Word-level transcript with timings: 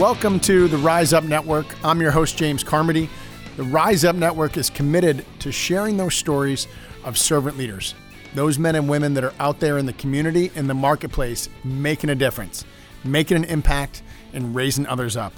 Welcome 0.00 0.40
to 0.40 0.66
the 0.66 0.78
Rise 0.78 1.12
Up 1.12 1.24
Network. 1.24 1.66
I'm 1.84 2.00
your 2.00 2.10
host, 2.10 2.38
James 2.38 2.64
Carmody. 2.64 3.10
The 3.58 3.64
Rise 3.64 4.02
Up 4.02 4.16
Network 4.16 4.56
is 4.56 4.70
committed 4.70 5.26
to 5.40 5.52
sharing 5.52 5.98
those 5.98 6.14
stories 6.14 6.68
of 7.04 7.18
servant 7.18 7.58
leaders, 7.58 7.94
those 8.34 8.58
men 8.58 8.76
and 8.76 8.88
women 8.88 9.12
that 9.12 9.24
are 9.24 9.34
out 9.38 9.60
there 9.60 9.76
in 9.76 9.84
the 9.84 9.92
community, 9.92 10.50
in 10.54 10.68
the 10.68 10.74
marketplace, 10.74 11.50
making 11.64 12.08
a 12.08 12.14
difference, 12.14 12.64
making 13.04 13.36
an 13.36 13.44
impact, 13.44 14.02
and 14.32 14.54
raising 14.54 14.86
others 14.86 15.18
up. 15.18 15.34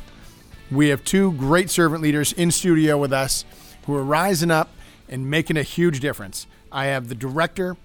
We 0.71 0.91
have 0.91 1.03
two 1.03 1.33
great 1.33 1.69
servant 1.69 2.01
leaders 2.01 2.33
in 2.33 2.53
studio 2.53 2.97
with 2.97 3.13
us 3.13 3.45
who 3.87 3.97
are 3.97 4.05
rising 4.05 4.53
up 4.53 4.71
and 5.09 5.29
making 5.29 5.57
a 5.57 5.65
huge 5.65 5.99
difference. 5.99 6.47
I 6.71 6.85
have 6.85 7.09
the 7.09 7.17
director 7.17 7.77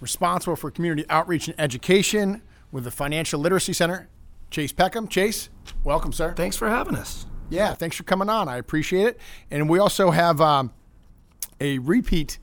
responsible 0.00 0.56
for 0.56 0.70
community 0.70 1.04
outreach 1.10 1.46
and 1.46 1.60
education 1.60 2.40
with 2.72 2.84
the 2.84 2.90
Financial 2.90 3.38
Literacy 3.38 3.74
Center, 3.74 4.08
Chase 4.50 4.72
Peckham. 4.72 5.08
Chase, 5.08 5.50
welcome, 5.84 6.12
sir. 6.12 6.32
Thanks 6.34 6.56
for 6.56 6.68
having 6.68 6.94
us. 6.96 7.26
Yeah, 7.48 7.74
thanks 7.74 7.96
for 7.96 8.02
coming 8.02 8.28
on. 8.28 8.48
I 8.48 8.56
appreciate 8.56 9.06
it. 9.06 9.20
And 9.50 9.68
we 9.68 9.78
also 9.78 10.10
have 10.10 10.40
um, 10.40 10.72
a 11.60 11.78
repeat 11.78 12.38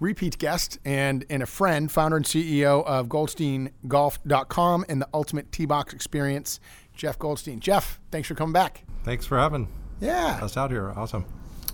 repeat 0.00 0.38
guest 0.38 0.78
and, 0.84 1.24
and 1.28 1.42
a 1.42 1.46
friend, 1.46 1.90
founder 1.90 2.16
and 2.16 2.24
CEO 2.26 2.84
of 2.86 3.08
GoldsteinGolf.com 3.08 4.84
and 4.88 5.00
the 5.02 5.08
Ultimate 5.12 5.50
Tee 5.52 5.66
Box 5.66 5.92
Experience, 5.92 6.60
Jeff 6.94 7.18
Goldstein. 7.18 7.60
Jeff, 7.60 8.00
thanks 8.10 8.28
for 8.28 8.34
coming 8.34 8.52
back. 8.52 8.84
Thanks 9.04 9.26
for 9.26 9.38
having 9.38 9.68
Yeah. 10.00 10.38
us 10.42 10.56
out 10.56 10.70
here. 10.70 10.90
Awesome. 10.90 11.24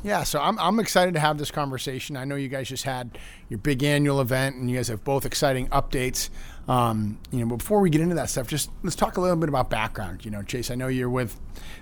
Yeah, 0.03 0.23
so 0.23 0.41
I'm, 0.41 0.59
I'm 0.59 0.79
excited 0.81 1.15
to 1.15 1.21
have 1.21 1.39
this 1.39 1.51
conversation. 1.51 2.17
I 2.17 2.25
know 2.25 2.35
you 2.37 2.49
guys 2.49 2.69
just 2.69 2.85
had 2.85 3.17
your 3.49 3.59
big 3.59 3.83
annual 3.83 4.21
event, 4.21 4.57
and 4.57 4.71
you 4.71 4.77
guys 4.77 4.89
have 4.89 5.03
both 5.03 5.25
exciting 5.25 5.67
updates. 5.69 6.29
Um, 6.69 7.19
you 7.31 7.41
know, 7.41 7.47
but 7.47 7.57
before 7.59 7.81
we 7.81 7.91
get 7.91 8.01
into 8.01 8.15
that 8.17 8.31
stuff, 8.31 8.49
just 8.49 8.71
let's 8.83 8.97
talk 8.97 9.17
a 9.17 9.21
little 9.21 9.37
bit 9.37 9.49
about 9.49 9.69
background. 9.71 10.25
You 10.25 10.31
know, 10.31 10.43
Chase, 10.43 10.71
I 10.71 10.75
know 10.75 10.89
you're 10.89 11.11
with 11.11 11.39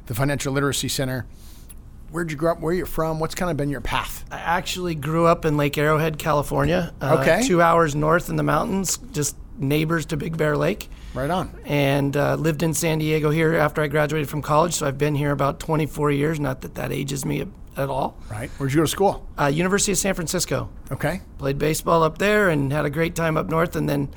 the 0.06 0.14
Financial 0.14 0.52
Literacy 0.52 0.88
Center. 0.88 1.26
Where'd 2.10 2.30
you 2.30 2.36
grow 2.36 2.52
up? 2.52 2.60
Where 2.60 2.72
are 2.72 2.76
you're 2.76 2.84
from? 2.86 3.20
What's 3.20 3.34
kind 3.34 3.50
of 3.50 3.56
been 3.56 3.70
your 3.70 3.80
path? 3.80 4.24
I 4.30 4.38
actually 4.38 4.94
grew 4.94 5.26
up 5.26 5.44
in 5.46 5.56
Lake 5.56 5.78
Arrowhead, 5.78 6.18
California. 6.18 6.92
uh, 7.00 7.18
Okay. 7.20 7.46
Two 7.46 7.62
hours 7.62 7.94
north 7.94 8.28
in 8.28 8.36
the 8.36 8.42
mountains, 8.42 8.98
just 9.12 9.36
neighbors 9.56 10.04
to 10.06 10.16
Big 10.18 10.36
Bear 10.36 10.56
Lake. 10.56 10.90
Right 11.14 11.30
on. 11.30 11.54
And 11.64 12.14
uh, 12.16 12.34
lived 12.34 12.62
in 12.62 12.74
San 12.74 12.98
Diego 12.98 13.30
here 13.30 13.54
after 13.54 13.80
I 13.82 13.86
graduated 13.86 14.28
from 14.28 14.42
college. 14.42 14.74
So 14.74 14.86
I've 14.86 14.98
been 14.98 15.14
here 15.14 15.30
about 15.30 15.58
24 15.60 16.10
years. 16.10 16.38
Not 16.40 16.62
that 16.62 16.74
that 16.74 16.90
ages 16.92 17.24
me 17.24 17.46
at 17.76 17.88
all. 17.88 18.18
Right. 18.30 18.50
Where'd 18.58 18.72
you 18.72 18.78
go 18.80 18.84
to 18.84 18.88
school? 18.88 19.26
Uh, 19.38 19.46
University 19.46 19.92
of 19.92 19.98
San 19.98 20.12
Francisco. 20.14 20.68
Okay. 20.90 21.20
Played 21.38 21.58
baseball 21.58 22.02
up 22.02 22.18
there 22.18 22.48
and 22.50 22.72
had 22.72 22.84
a 22.84 22.90
great 22.90 23.14
time 23.14 23.36
up 23.38 23.48
north. 23.48 23.74
And 23.76 23.88
then 23.88 24.08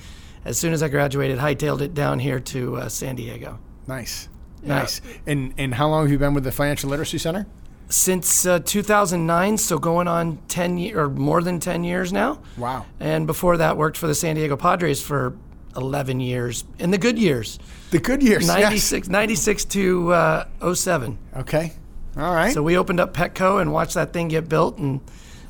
as 0.46 0.58
soon 0.58 0.72
as 0.74 0.82
I 0.84 0.88
graduated, 0.88 1.40
hightailed 1.40 1.82
it 1.82 1.94
down 1.94 2.20
here 2.20 2.40
to 2.40 2.78
uh, 2.78 2.90
San 2.90 3.16
Diego. 3.16 3.60
Nice. 3.88 4.30
Nice. 4.64 5.02
And 5.28 5.54
and 5.58 5.74
how 5.76 5.88
long 5.90 6.04
have 6.06 6.12
you 6.12 6.18
been 6.18 6.34
with 6.34 6.44
the 6.44 6.52
Financial 6.52 6.90
Literacy 6.90 7.18
Center? 7.20 7.46
Since 7.88 8.48
uh, 8.48 8.60
2009, 8.60 9.58
so 9.60 9.78
going 9.78 10.08
on 10.08 10.40
10 10.48 10.78
ye- 10.80 10.94
or 10.94 11.08
more 11.08 11.44
than 11.44 11.60
10 11.60 11.84
years 11.84 12.12
now. 12.12 12.40
Wow. 12.58 12.86
And 13.00 13.28
before 13.28 13.58
that, 13.58 13.78
worked 13.78 13.96
for 13.98 14.08
the 14.08 14.16
San 14.16 14.36
Diego 14.36 14.58
Padres 14.58 15.04
for 15.04 15.36
11 15.78 16.20
years 16.20 16.64
in 16.80 16.90
the 16.90 16.98
good 16.98 17.20
years, 17.20 17.60
The 17.92 18.00
good 18.00 18.24
years. 18.24 18.48
yes. 18.48 18.60
96, 18.60 19.08
96 19.10 19.66
to 19.66 20.14
uh, 20.14 20.74
07. 20.74 21.20
Okay. 21.38 21.74
All 22.18 22.34
right. 22.34 22.54
So 22.54 22.64
we 22.64 22.76
opened 22.76 23.00
up 23.00 23.14
Petco 23.14 23.62
and 23.62 23.72
watched 23.72 23.94
that 23.94 24.14
thing 24.14 24.30
get 24.30 24.50
built. 24.50 24.80
And 24.80 25.00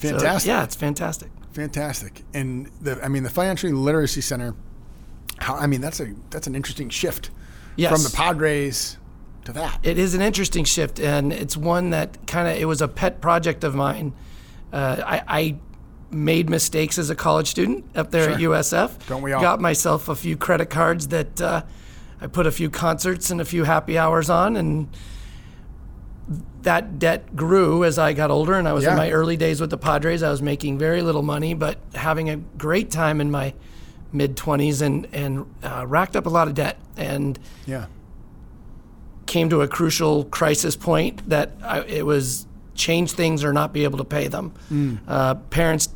so, 0.02 0.10
Fantastic. 0.10 0.48
yeah, 0.50 0.64
it's 0.66 0.76
fantastic. 0.76 1.30
Fantastic. 1.54 2.24
And 2.34 2.70
the 2.82 3.00
I 3.02 3.08
mean 3.08 3.24
the 3.24 3.30
Financial 3.30 3.72
Literacy 3.72 4.20
Center. 4.20 4.56
How 5.40 5.56
I 5.56 5.68
mean 5.68 5.82
that's 5.82 6.00
a 6.00 6.14
that's 6.30 6.48
an 6.48 6.56
interesting 6.56 6.90
shift 6.90 7.30
Yes. 7.76 7.92
from 7.92 8.04
the 8.04 8.16
Padres 8.16 8.98
to 9.44 9.52
that. 9.54 9.80
It 9.84 10.00
is 10.00 10.16
an 10.16 10.22
interesting 10.22 10.64
shift, 10.64 11.00
and 11.00 11.34
it's 11.34 11.58
one 11.58 11.90
that 11.92 12.26
kind 12.28 12.48
of 12.48 12.56
it 12.58 12.66
was 12.66 12.82
a 12.82 12.88
pet 12.88 13.20
project 13.22 13.64
of 13.64 13.76
mine. 13.76 14.14
Uh, 14.72 15.02
I, 15.06 15.22
I 15.28 15.56
made 16.10 16.50
mistakes 16.50 16.98
as 16.98 17.10
a 17.10 17.16
college 17.16 17.48
student 17.48 17.84
up 17.96 18.12
there 18.12 18.30
at 18.30 18.40
USF. 18.40 19.08
Don't 19.08 19.22
we 19.22 19.34
all? 19.34 19.42
Got 19.42 19.60
myself 19.60 20.08
a 20.10 20.16
few 20.16 20.38
credit 20.38 20.70
cards 20.70 21.10
that 21.10 21.42
uh, 21.42 21.64
I 22.22 22.28
put 22.28 22.48
a 22.48 22.52
few 22.52 22.70
concerts 22.70 23.30
and 23.30 23.42
a 23.42 23.46
few 23.46 23.66
happy 23.66 23.98
hours 23.98 24.30
on, 24.30 24.56
and 24.56 24.88
that 26.64 26.98
debt 26.98 27.36
grew 27.36 27.84
as 27.84 28.00
I 28.00 28.14
got 28.14 28.32
older. 28.32 28.54
And 28.54 28.68
I 28.68 28.74
was 28.74 28.84
Yeah. 28.86 28.92
in 28.92 28.98
my 28.98 29.12
early 29.12 29.38
days 29.38 29.62
with 29.62 29.70
the 29.70 29.78
Padres. 29.78 30.24
I 30.24 30.32
was 30.32 30.42
making 30.42 30.78
very 30.80 31.02
little 31.02 31.22
money, 31.22 31.54
but 31.54 31.78
having 31.94 32.30
a 32.30 32.38
great 32.38 32.90
time 32.90 33.22
in 33.22 33.30
my 33.30 33.54
mid 34.16 34.36
20s 34.36 34.82
and 34.82 35.08
and 35.14 35.46
uh, 35.64 35.86
racked 35.88 36.16
up 36.16 36.26
a 36.26 36.30
lot 36.30 36.48
of 36.48 36.54
debt 36.54 36.78
and 36.98 37.38
yeah. 37.66 37.86
came 39.26 39.50
to 39.50 39.62
a 39.62 39.68
crucial 39.68 40.26
crisis 40.26 40.76
point 40.76 41.28
that 41.30 41.52
I, 41.64 41.82
it 41.82 42.06
was 42.06 42.48
change 42.76 43.12
things 43.14 43.44
or 43.44 43.54
not 43.54 43.74
be 43.74 43.84
able 43.84 43.98
to 43.98 44.06
pay 44.06 44.28
them. 44.28 44.54
Uh, 45.08 45.36
parents 45.36 45.90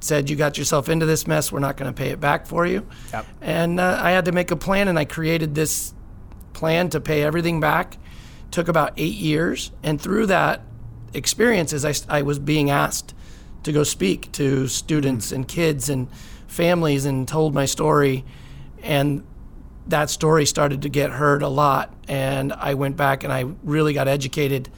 said, 0.00 0.30
"You 0.30 0.36
got 0.36 0.58
yourself 0.58 0.88
into 0.88 1.06
this 1.06 1.26
mess. 1.26 1.52
We're 1.52 1.60
not 1.60 1.76
going 1.76 1.92
to 1.92 1.96
pay 1.96 2.10
it 2.10 2.20
back 2.20 2.46
for 2.46 2.66
you." 2.66 2.86
Yep. 3.12 3.26
And 3.40 3.80
uh, 3.80 4.00
I 4.02 4.10
had 4.10 4.24
to 4.26 4.32
make 4.32 4.50
a 4.50 4.56
plan, 4.56 4.88
and 4.88 4.98
I 4.98 5.04
created 5.04 5.54
this 5.54 5.94
plan 6.52 6.90
to 6.90 7.00
pay 7.00 7.22
everything 7.22 7.60
back. 7.60 7.96
Took 8.50 8.68
about 8.68 8.92
eight 8.96 9.14
years, 9.14 9.70
and 9.82 10.00
through 10.00 10.26
that 10.26 10.62
experiences, 11.14 11.84
I, 11.84 12.18
I 12.18 12.22
was 12.22 12.38
being 12.38 12.70
asked 12.70 13.14
to 13.62 13.72
go 13.72 13.84
speak 13.84 14.32
to 14.32 14.66
students 14.68 15.32
and 15.32 15.46
kids 15.46 15.88
and 15.88 16.08
families, 16.50 17.06
and 17.06 17.26
told 17.26 17.54
my 17.54 17.64
story, 17.64 18.24
and 18.82 19.24
that 19.86 20.10
story 20.10 20.46
started 20.46 20.82
to 20.82 20.88
get 20.88 21.10
heard 21.10 21.42
a 21.42 21.48
lot, 21.48 21.94
and 22.08 22.52
I 22.52 22.74
went 22.74 22.96
back 22.96 23.24
and 23.24 23.32
I 23.32 23.44
really 23.62 23.92
got 23.92 24.08
educated 24.08 24.68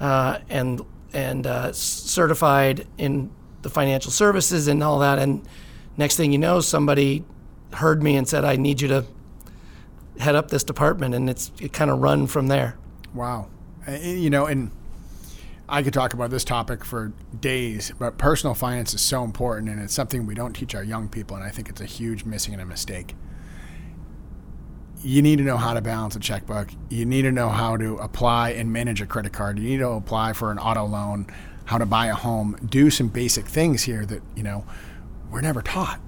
uh, 0.00 0.38
and 0.48 0.82
and 1.12 1.46
uh, 1.46 1.72
certified 1.72 2.86
in 2.98 3.30
the 3.62 3.70
financial 3.70 4.10
services 4.10 4.68
and 4.68 4.82
all 4.82 4.98
that. 4.98 5.18
And 5.18 5.46
next 5.96 6.16
thing 6.16 6.32
you 6.32 6.38
know, 6.38 6.60
somebody 6.60 7.24
heard 7.72 8.02
me 8.02 8.16
and 8.16 8.28
said, 8.28 8.44
"I 8.44 8.56
need 8.56 8.80
you 8.80 8.88
to 8.88 9.04
head 10.18 10.34
up 10.34 10.50
this 10.50 10.64
department," 10.64 11.14
and 11.14 11.30
it's 11.30 11.52
it 11.60 11.72
kind 11.72 11.90
of 11.90 12.00
run 12.00 12.26
from 12.26 12.48
there. 12.48 12.76
Wow. 13.14 13.48
You 13.88 14.30
know, 14.30 14.46
and 14.46 14.70
I 15.68 15.82
could 15.82 15.92
talk 15.92 16.14
about 16.14 16.30
this 16.30 16.44
topic 16.44 16.84
for 16.84 17.12
days, 17.40 17.92
but 17.98 18.18
personal 18.18 18.54
finance 18.54 18.94
is 18.94 19.00
so 19.00 19.24
important, 19.24 19.68
and 19.68 19.80
it's 19.82 19.92
something 19.94 20.24
we 20.24 20.34
don't 20.34 20.52
teach 20.52 20.74
our 20.74 20.84
young 20.84 21.08
people, 21.08 21.36
and 21.36 21.44
I 21.44 21.50
think 21.50 21.68
it's 21.68 21.80
a 21.80 21.86
huge 21.86 22.24
missing 22.24 22.52
and 22.52 22.62
a 22.62 22.66
mistake. 22.66 23.16
You 25.02 25.22
need 25.22 25.38
to 25.38 25.44
know 25.44 25.56
how 25.56 25.74
to 25.74 25.80
balance 25.80 26.14
a 26.16 26.20
checkbook. 26.20 26.68
You 26.88 27.04
need 27.04 27.22
to 27.22 27.32
know 27.32 27.48
how 27.48 27.76
to 27.76 27.96
apply 27.96 28.50
and 28.50 28.72
manage 28.72 29.00
a 29.00 29.06
credit 29.06 29.32
card. 29.32 29.58
You 29.58 29.68
need 29.68 29.78
to 29.78 29.90
apply 29.90 30.32
for 30.34 30.52
an 30.52 30.58
auto 30.58 30.84
loan, 30.86 31.26
how 31.64 31.78
to 31.78 31.86
buy 31.86 32.06
a 32.06 32.14
home, 32.14 32.56
do 32.64 32.88
some 32.88 33.08
basic 33.08 33.46
things 33.46 33.82
here 33.82 34.06
that, 34.06 34.22
you 34.36 34.42
know, 34.44 34.64
we're 35.30 35.40
never 35.40 35.62
taught. 35.62 36.00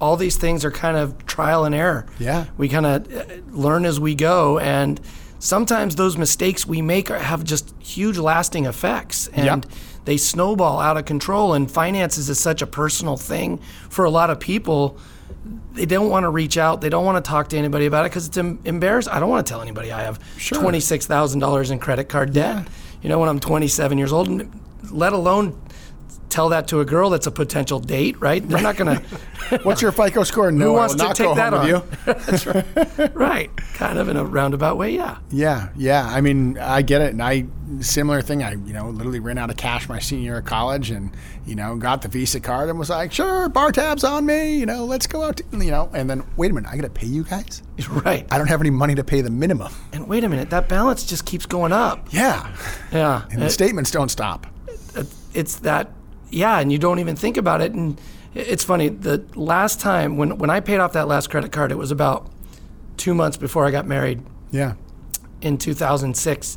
all 0.00 0.16
these 0.16 0.36
things 0.36 0.64
are 0.64 0.70
kind 0.70 0.96
of 0.96 1.26
trial 1.26 1.64
and 1.64 1.74
error. 1.74 2.06
Yeah. 2.18 2.46
We 2.56 2.68
kind 2.68 2.86
of 2.86 3.12
uh, 3.12 3.24
learn 3.50 3.84
as 3.84 3.98
we 3.98 4.14
go, 4.14 4.58
and 4.58 5.00
sometimes 5.38 5.96
those 5.96 6.16
mistakes 6.16 6.66
we 6.66 6.82
make 6.82 7.10
are, 7.10 7.18
have 7.18 7.44
just 7.44 7.74
huge 7.80 8.18
lasting 8.18 8.66
effects, 8.66 9.28
and 9.32 9.64
Yep. 9.64 9.72
they 10.04 10.16
snowball 10.16 10.80
out 10.80 10.96
of 10.96 11.04
control. 11.04 11.54
And 11.54 11.70
finances 11.70 12.28
is 12.28 12.38
such 12.40 12.62
a 12.62 12.66
personal 12.66 13.16
thing 13.16 13.60
for 13.88 14.04
a 14.04 14.10
lot 14.10 14.30
of 14.30 14.40
people. 14.40 14.96
They 15.74 15.86
don't 15.86 16.10
want 16.10 16.24
to 16.24 16.30
reach 16.30 16.58
out. 16.58 16.80
They 16.80 16.88
don't 16.88 17.04
want 17.04 17.22
to 17.24 17.28
talk 17.28 17.48
to 17.50 17.56
anybody 17.58 17.86
about 17.86 18.04
it 18.06 18.10
because 18.10 18.26
it's 18.26 18.36
em- 18.36 18.58
embarrassing. 18.64 19.12
I 19.12 19.20
don't 19.20 19.28
want 19.30 19.46
to 19.46 19.50
tell 19.50 19.62
anybody 19.62 19.92
I 19.92 20.02
have 20.02 20.18
Sure. 20.36 20.60
twenty 20.60 20.80
six 20.80 21.06
thousand 21.06 21.40
dollars 21.40 21.70
in 21.70 21.78
credit 21.78 22.08
card 22.08 22.32
debt. 22.32 22.66
You 23.02 23.08
know, 23.08 23.18
when 23.20 23.28
I'm 23.28 23.38
twenty 23.38 23.68
seven 23.68 23.96
years 23.98 24.12
old, 24.12 24.28
let 24.90 25.12
alone 25.12 25.56
tell 26.30 26.48
that 26.50 26.68
to 26.68 26.80
a 26.80 26.84
girl 26.84 27.10
that's 27.10 27.26
a 27.26 27.30
potential 27.30 27.78
date. 27.80 28.20
Right? 28.20 28.46
They're 28.46 28.62
not 28.62 28.76
going 28.76 28.98
to. 29.48 29.58
What's 29.62 29.80
your 29.82 29.92
FICO 29.92 30.24
score? 30.24 30.50
No, 30.52 30.66
Who 30.66 30.72
wants 30.74 30.94
to 30.94 31.02
not 31.02 31.16
take 31.16 31.34
that 31.36 31.54
on? 31.54 31.66
you. 31.66 31.82
That's 32.04 32.46
right. 32.46 33.14
right. 33.14 33.56
Kind 33.74 33.98
of 33.98 34.08
in 34.08 34.16
a 34.16 34.24
roundabout 34.24 34.76
way, 34.76 34.90
yeah. 34.94 35.18
Yeah, 35.30 35.70
yeah. 35.76 36.06
I 36.06 36.20
mean, 36.20 36.58
I 36.58 36.82
get 36.82 37.00
it, 37.00 37.12
and 37.12 37.22
I 37.22 37.46
similar 37.80 38.20
thing. 38.22 38.42
I 38.42 38.52
you 38.52 38.72
know 38.72 38.90
literally 38.90 39.20
ran 39.20 39.38
out 39.38 39.48
of 39.50 39.56
cash 39.56 39.88
my 39.88 39.98
senior 40.00 40.24
year 40.24 40.38
of 40.38 40.44
college, 40.44 40.90
and 40.90 41.10
you 41.46 41.54
know 41.54 41.76
got 41.76 42.02
the 42.02 42.08
Visa 42.08 42.40
card 42.40 42.68
and 42.68 42.78
was 42.78 42.90
like, 42.90 43.12
sure, 43.12 43.48
bar 43.48 43.72
tabs 43.72 44.04
on 44.04 44.26
me. 44.26 44.58
You 44.58 44.66
know, 44.66 44.84
let's 44.84 45.06
go 45.06 45.22
out. 45.22 45.38
To, 45.38 45.44
you 45.64 45.70
know, 45.70 45.88
and 45.94 46.10
then 46.10 46.24
wait 46.36 46.50
a 46.50 46.54
minute, 46.54 46.68
I 46.70 46.76
got 46.76 46.82
to 46.82 46.90
pay 46.90 47.06
you 47.06 47.24
guys. 47.24 47.62
Right. 47.88 48.26
I 48.30 48.36
don't 48.38 48.48
have 48.48 48.60
any 48.60 48.70
money 48.70 48.94
to 48.96 49.04
pay 49.04 49.20
the 49.22 49.30
minimum. 49.30 49.72
And 49.92 50.08
wait 50.08 50.24
a 50.24 50.28
minute, 50.28 50.50
that 50.50 50.68
balance 50.68 51.04
just 51.04 51.24
keeps 51.24 51.46
going 51.46 51.72
up. 51.72 52.12
Yeah, 52.12 52.52
Yeah. 52.92 53.22
and 53.30 53.40
the 53.40 53.48
statements 53.50 53.90
don't 53.92 54.10
stop. 54.10 54.46
it's 55.32 55.56
that 55.60 55.90
yeah 56.30 56.58
and 56.58 56.70
you 56.72 56.78
don't 56.78 56.98
even 56.98 57.16
think 57.16 57.36
about 57.36 57.60
it. 57.60 57.72
And 57.72 58.00
it's 58.34 58.64
funny 58.64 58.88
the 58.88 59.24
last 59.34 59.80
time 59.80 60.16
when 60.16 60.38
when 60.38 60.50
i 60.50 60.60
paid 60.60 60.78
off 60.78 60.92
that 60.92 61.08
last 61.08 61.28
credit 61.30 61.50
card 61.50 61.72
it 61.72 61.78
was 61.78 61.90
about 61.90 62.30
two 62.96 63.14
months 63.14 63.36
before 63.36 63.64
i 63.66 63.70
got 63.70 63.86
married. 63.86 64.22
Yeah, 64.50 64.74
in 65.40 65.58
2006 65.58 66.56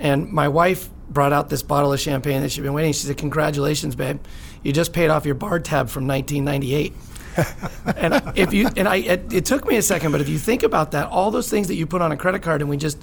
and 0.00 0.30
my 0.32 0.48
wife 0.48 0.90
brought 1.08 1.32
out 1.32 1.48
this 1.50 1.62
bottle 1.62 1.92
of 1.92 2.00
champagne 2.00 2.42
that 2.42 2.50
she'd 2.50 2.62
been 2.62 2.72
waiting. 2.72 2.92
She 2.92 3.06
said 3.06 3.16
congratulations 3.16 3.94
babe. 3.94 4.20
You 4.62 4.72
just 4.72 4.92
paid 4.92 5.08
off 5.10 5.24
your 5.26 5.34
bar 5.34 5.60
tab 5.60 5.88
from 5.88 6.06
1998 6.06 6.92
and 7.96 8.32
if 8.36 8.52
you 8.54 8.68
and 8.76 8.88
I, 8.88 8.96
it, 8.96 9.32
it 9.32 9.44
took 9.44 9.66
me 9.66 9.76
a 9.76 9.82
second, 9.82 10.12
but 10.12 10.20
if 10.20 10.28
you 10.28 10.38
think 10.38 10.62
about 10.62 10.92
that, 10.92 11.08
all 11.08 11.30
those 11.32 11.50
things 11.50 11.66
that 11.68 11.74
you 11.74 11.84
put 11.86 12.00
on 12.00 12.12
a 12.12 12.16
credit 12.16 12.42
card, 12.42 12.60
and 12.60 12.70
we 12.70 12.76
just, 12.76 12.96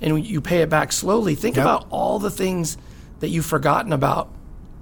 and 0.00 0.24
you 0.24 0.40
pay 0.40 0.62
it 0.62 0.70
back 0.70 0.90
slowly, 0.90 1.34
think 1.34 1.56
Yep. 1.56 1.64
about 1.64 1.86
all 1.90 2.18
the 2.18 2.30
things 2.30 2.78
that 3.20 3.28
you've 3.28 3.44
forgotten 3.44 3.92
about 3.92 4.30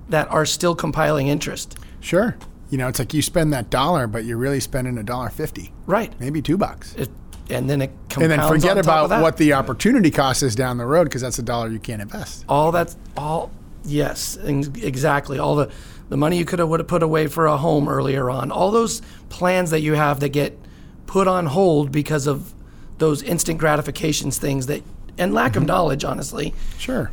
that 0.08 0.31
are 0.31 0.44
still 0.46 0.75
compiling 0.75 1.28
interest. 1.28 1.78
Sure. 2.00 2.37
You 2.70 2.78
know, 2.78 2.88
it's 2.88 2.99
like 2.99 3.12
you 3.14 3.22
spend 3.22 3.52
that 3.52 3.69
dollar, 3.70 4.06
but 4.06 4.25
you're 4.25 4.38
really 4.38 4.60
spending 4.60 4.96
a 4.99 5.02
dollar 5.02 5.28
fifty, 5.28 5.72
Right. 5.87 6.12
maybe 6.19 6.40
two 6.43 6.56
bucks. 6.56 6.94
It, 6.94 7.10
and 7.50 7.69
then 7.69 7.82
it 7.82 7.90
And 8.19 8.31
then 8.31 8.46
forget 8.49 8.78
about 8.78 9.10
what 9.20 9.37
the 9.37 9.52
opportunity 9.52 10.10
cost 10.10 10.43
is 10.43 10.54
down 10.54 10.78
the 10.78 10.87
road 10.87 11.04
because 11.04 11.20
that's 11.22 11.38
a 11.38 11.43
dollar 11.43 11.69
you 11.69 11.78
can't 11.78 12.00
invest. 12.00 12.44
all 12.49 12.72
that's 12.72 12.96
all 13.16 13.50
yes 13.84 14.38
exactly 14.44 15.38
all 15.38 15.56
the 15.56 15.70
the 16.08 16.16
money 16.16 16.38
you 16.38 16.44
could 16.44 16.60
have 16.60 16.69
would 16.69 16.78
have 16.81 16.87
put 16.87 17.02
away 17.02 17.26
for 17.26 17.46
a 17.46 17.56
home 17.56 17.88
earlier 17.88 18.31
on 18.31 18.50
all 18.52 18.70
those 18.70 19.02
plans 19.28 19.70
that 19.70 19.81
you 19.81 19.94
have 19.94 20.20
that 20.20 20.28
get 20.28 20.56
put 21.06 21.26
on 21.26 21.46
hold 21.46 21.90
because 21.90 22.26
of 22.26 22.54
those 22.99 23.22
instant 23.25 23.58
gratifications 23.58 24.38
things 24.38 24.66
that 24.66 24.82
and 25.19 25.34
lack 25.34 25.52
Mm-hmm. 25.52 25.62
of 25.62 25.66
knowledge 25.66 26.04
honestly 26.04 26.54
Sure. 26.78 27.10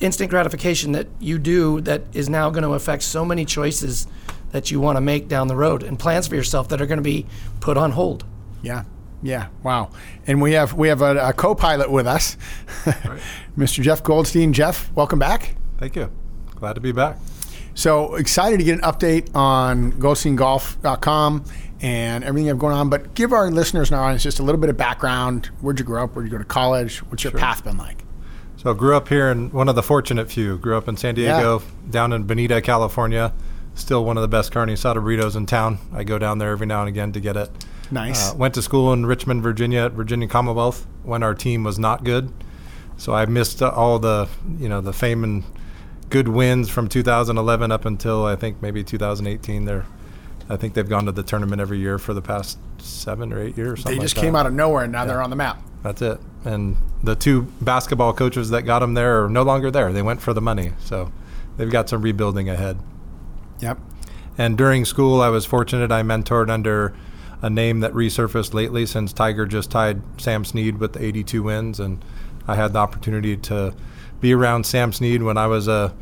Instant 0.00 0.30
gratification 0.30 0.92
that 0.92 1.06
you 1.18 1.38
do 1.38 1.80
that 1.82 2.02
is 2.12 2.28
now 2.28 2.50
going 2.50 2.62
to 2.62 2.74
affect 2.74 3.02
so 3.02 3.24
many 3.24 3.44
choices 3.44 4.06
that 4.52 4.70
you 4.70 4.80
want 4.80 4.96
to 4.96 5.00
make 5.00 5.28
down 5.28 5.48
the 5.48 5.56
road 5.56 5.82
and 5.82 5.98
plans 5.98 6.26
for 6.26 6.34
yourself 6.34 6.68
that 6.68 6.80
are 6.80 6.86
going 6.86 6.98
to 6.98 7.02
be 7.02 7.26
put 7.60 7.76
on 7.76 7.92
hold 7.92 8.24
Yeah. 8.62 8.84
Yeah. 9.22 9.48
Wow. 9.64 9.90
And 10.26 10.40
we 10.40 10.52
have 10.52 10.74
we 10.74 10.88
have 10.88 11.02
a, 11.02 11.16
a 11.28 11.32
co-pilot 11.32 11.90
with 11.90 12.06
us, 12.06 12.36
Mr. 13.58 13.82
Jeff 13.82 14.02
Goldstein. 14.04 14.52
Jeff, 14.52 14.92
welcome 14.94 15.18
back. 15.18 15.56
Thank 15.78 15.96
you. 15.96 16.10
Glad 16.54 16.74
to 16.74 16.80
be 16.80 16.92
back. 16.92 17.18
So 17.74 18.14
excited 18.14 18.58
to 18.58 18.64
get 18.64 18.74
an 18.78 18.82
update 18.82 19.34
on 19.34 19.92
goldsteingolf.com 19.92 21.44
and 21.80 22.24
everything 22.24 22.46
you 22.46 22.50
have 22.50 22.58
going 22.58 22.74
on. 22.74 22.88
But 22.90 23.14
give 23.14 23.32
our 23.32 23.50
listeners 23.50 23.90
and 23.90 23.98
our 23.98 24.06
audience 24.06 24.22
just 24.22 24.38
a 24.38 24.42
little 24.42 24.60
bit 24.60 24.70
of 24.70 24.76
background. 24.76 25.46
Where'd 25.60 25.78
you 25.78 25.84
grow 25.84 26.04
up? 26.04 26.14
Where'd 26.14 26.26
you 26.26 26.30
go 26.32 26.38
to 26.38 26.44
college? 26.44 26.98
What's 27.10 27.24
your 27.24 27.32
path 27.32 27.64
been 27.64 27.76
like? 27.76 28.04
So 28.68 28.74
grew 28.74 28.94
up 28.94 29.08
here 29.08 29.30
in 29.30 29.50
one 29.50 29.70
of 29.70 29.76
the 29.76 29.82
fortunate 29.82 30.30
few. 30.30 30.58
Grew 30.58 30.76
up 30.76 30.88
in 30.88 30.98
San 30.98 31.14
Diego, 31.14 31.62
down 31.88 32.12
in 32.12 32.24
Bonita, 32.24 32.60
California. 32.60 33.32
Still 33.74 34.04
one 34.04 34.18
of 34.18 34.20
the 34.20 34.28
best 34.28 34.52
carne 34.52 34.68
asada 34.68 34.96
burritos 34.96 35.36
in 35.36 35.46
town. 35.46 35.78
I 35.90 36.04
go 36.04 36.18
down 36.18 36.36
there 36.36 36.50
every 36.50 36.66
now 36.66 36.80
and 36.80 36.88
again 36.90 37.10
to 37.12 37.20
get 37.20 37.34
it. 37.34 37.48
Nice. 37.90 38.30
Uh, 38.30 38.36
went 38.36 38.52
to 38.56 38.60
school 38.60 38.92
in 38.92 39.06
Richmond, 39.06 39.42
Virginia, 39.42 39.86
at 39.86 39.92
Virginia 39.92 40.28
Commonwealth 40.28 40.86
when 41.02 41.22
our 41.22 41.34
team 41.34 41.64
was 41.64 41.78
not 41.78 42.04
good. 42.04 42.30
So 42.98 43.14
I 43.14 43.24
missed 43.24 43.62
uh, 43.62 43.70
all 43.70 43.98
the, 43.98 44.28
you 44.58 44.68
know, 44.68 44.82
the 44.82 44.92
fame 44.92 45.24
and 45.24 45.44
good 46.10 46.28
wins 46.28 46.68
from 46.68 46.88
2011 46.88 47.72
up 47.72 47.86
until 47.86 48.26
I 48.26 48.36
think 48.36 48.60
maybe 48.60 48.84
2018. 48.84 49.64
They're, 49.64 49.86
I 50.48 50.56
think 50.56 50.74
they've 50.74 50.88
gone 50.88 51.04
to 51.06 51.12
the 51.12 51.22
tournament 51.22 51.60
every 51.60 51.78
year 51.78 51.98
for 51.98 52.14
the 52.14 52.22
past 52.22 52.58
seven 52.78 53.32
or 53.32 53.40
eight 53.40 53.56
years. 53.56 53.78
they 53.80 53.90
Something 53.90 54.00
just 54.00 54.16
like 54.16 54.24
came 54.24 54.32
that. 54.32 54.40
out 54.40 54.46
of 54.46 54.52
nowhere 54.54 54.84
and 54.84 54.92
now 54.92 55.04
they're 55.04 55.22
on 55.22 55.30
the 55.30 55.36
map. 55.36 55.62
That's 55.82 56.00
it. 56.02 56.18
And 56.44 56.76
the 57.02 57.14
two 57.14 57.42
basketball 57.60 58.12
coaches 58.12 58.50
that 58.50 58.62
got 58.62 58.78
them 58.80 58.94
there 58.94 59.24
are 59.24 59.28
no 59.28 59.42
longer 59.42 59.70
there. 59.70 59.92
They 59.92 60.02
went 60.02 60.22
for 60.22 60.32
the 60.32 60.40
money. 60.40 60.72
So 60.80 61.12
they've 61.56 61.70
got 61.70 61.88
some 61.88 62.02
rebuilding 62.02 62.48
ahead. 62.48 62.78
Yep. 63.60 63.78
And 64.38 64.56
during 64.56 64.84
school, 64.84 65.20
I 65.20 65.28
was 65.28 65.44
fortunate. 65.44 65.90
I 65.92 66.02
mentored 66.02 66.48
under 66.48 66.94
a 67.42 67.50
name 67.50 67.80
that 67.80 67.92
resurfaced 67.92 68.54
lately 68.54 68.86
since 68.86 69.12
Tiger 69.12 69.46
just 69.46 69.70
tied 69.70 70.00
Sam 70.20 70.44
Snead 70.44 70.78
with 70.78 70.94
the 70.94 71.04
82 71.04 71.42
wins. 71.42 71.78
And 71.80 72.04
I 72.46 72.54
had 72.54 72.72
the 72.72 72.78
opportunity 72.78 73.36
to 73.36 73.74
be 74.20 74.32
around 74.32 74.64
Sam 74.64 74.92
Snead 74.92 75.22
when 75.22 75.36
I 75.36 75.46
was 75.46 75.68
a 75.68 75.94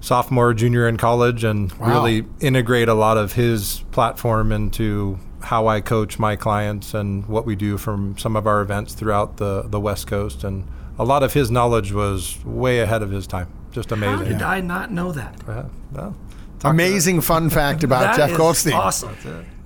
sophomore, 0.00 0.54
junior 0.54 0.86
in 0.88 0.96
college 0.96 1.42
and 1.44 1.72
Wow. 1.74 1.88
really 2.04 2.26
integrate 2.40 2.88
a 2.88 2.94
lot 2.94 3.16
of 3.16 3.32
his 3.32 3.82
platform 3.92 4.52
into 4.52 5.18
how 5.40 5.66
I 5.68 5.80
coach 5.80 6.18
my 6.18 6.36
clients 6.36 6.94
and 6.94 7.26
what 7.26 7.46
we 7.46 7.56
do 7.56 7.76
from 7.78 8.16
some 8.18 8.36
of 8.36 8.46
our 8.46 8.60
events 8.60 8.94
throughout 8.94 9.36
the, 9.36 9.62
the 9.62 9.78
West 9.80 10.06
Coast. 10.06 10.44
And 10.44 10.64
a 10.98 11.04
lot 11.04 11.22
of 11.22 11.34
his 11.34 11.50
knowledge 11.50 11.92
was 11.92 12.38
way 12.44 12.80
ahead 12.80 13.02
of 13.02 13.10
his 13.10 13.26
time. 13.26 13.48
Just 13.72 13.92
amazing. 13.92 14.18
how 14.26 14.32
did 14.32 14.42
i 14.42 14.60
not 14.60 14.90
know 14.90 15.12
that 15.12 15.34
Yeah, 15.46 15.64
well, 15.92 16.16
Amazing 16.64 17.20
fun 17.20 17.50
fact 17.50 17.84
about 17.84 18.16
Jeff 18.16 18.34
Goldstein. 18.36 18.72
awesome. 18.72 19.14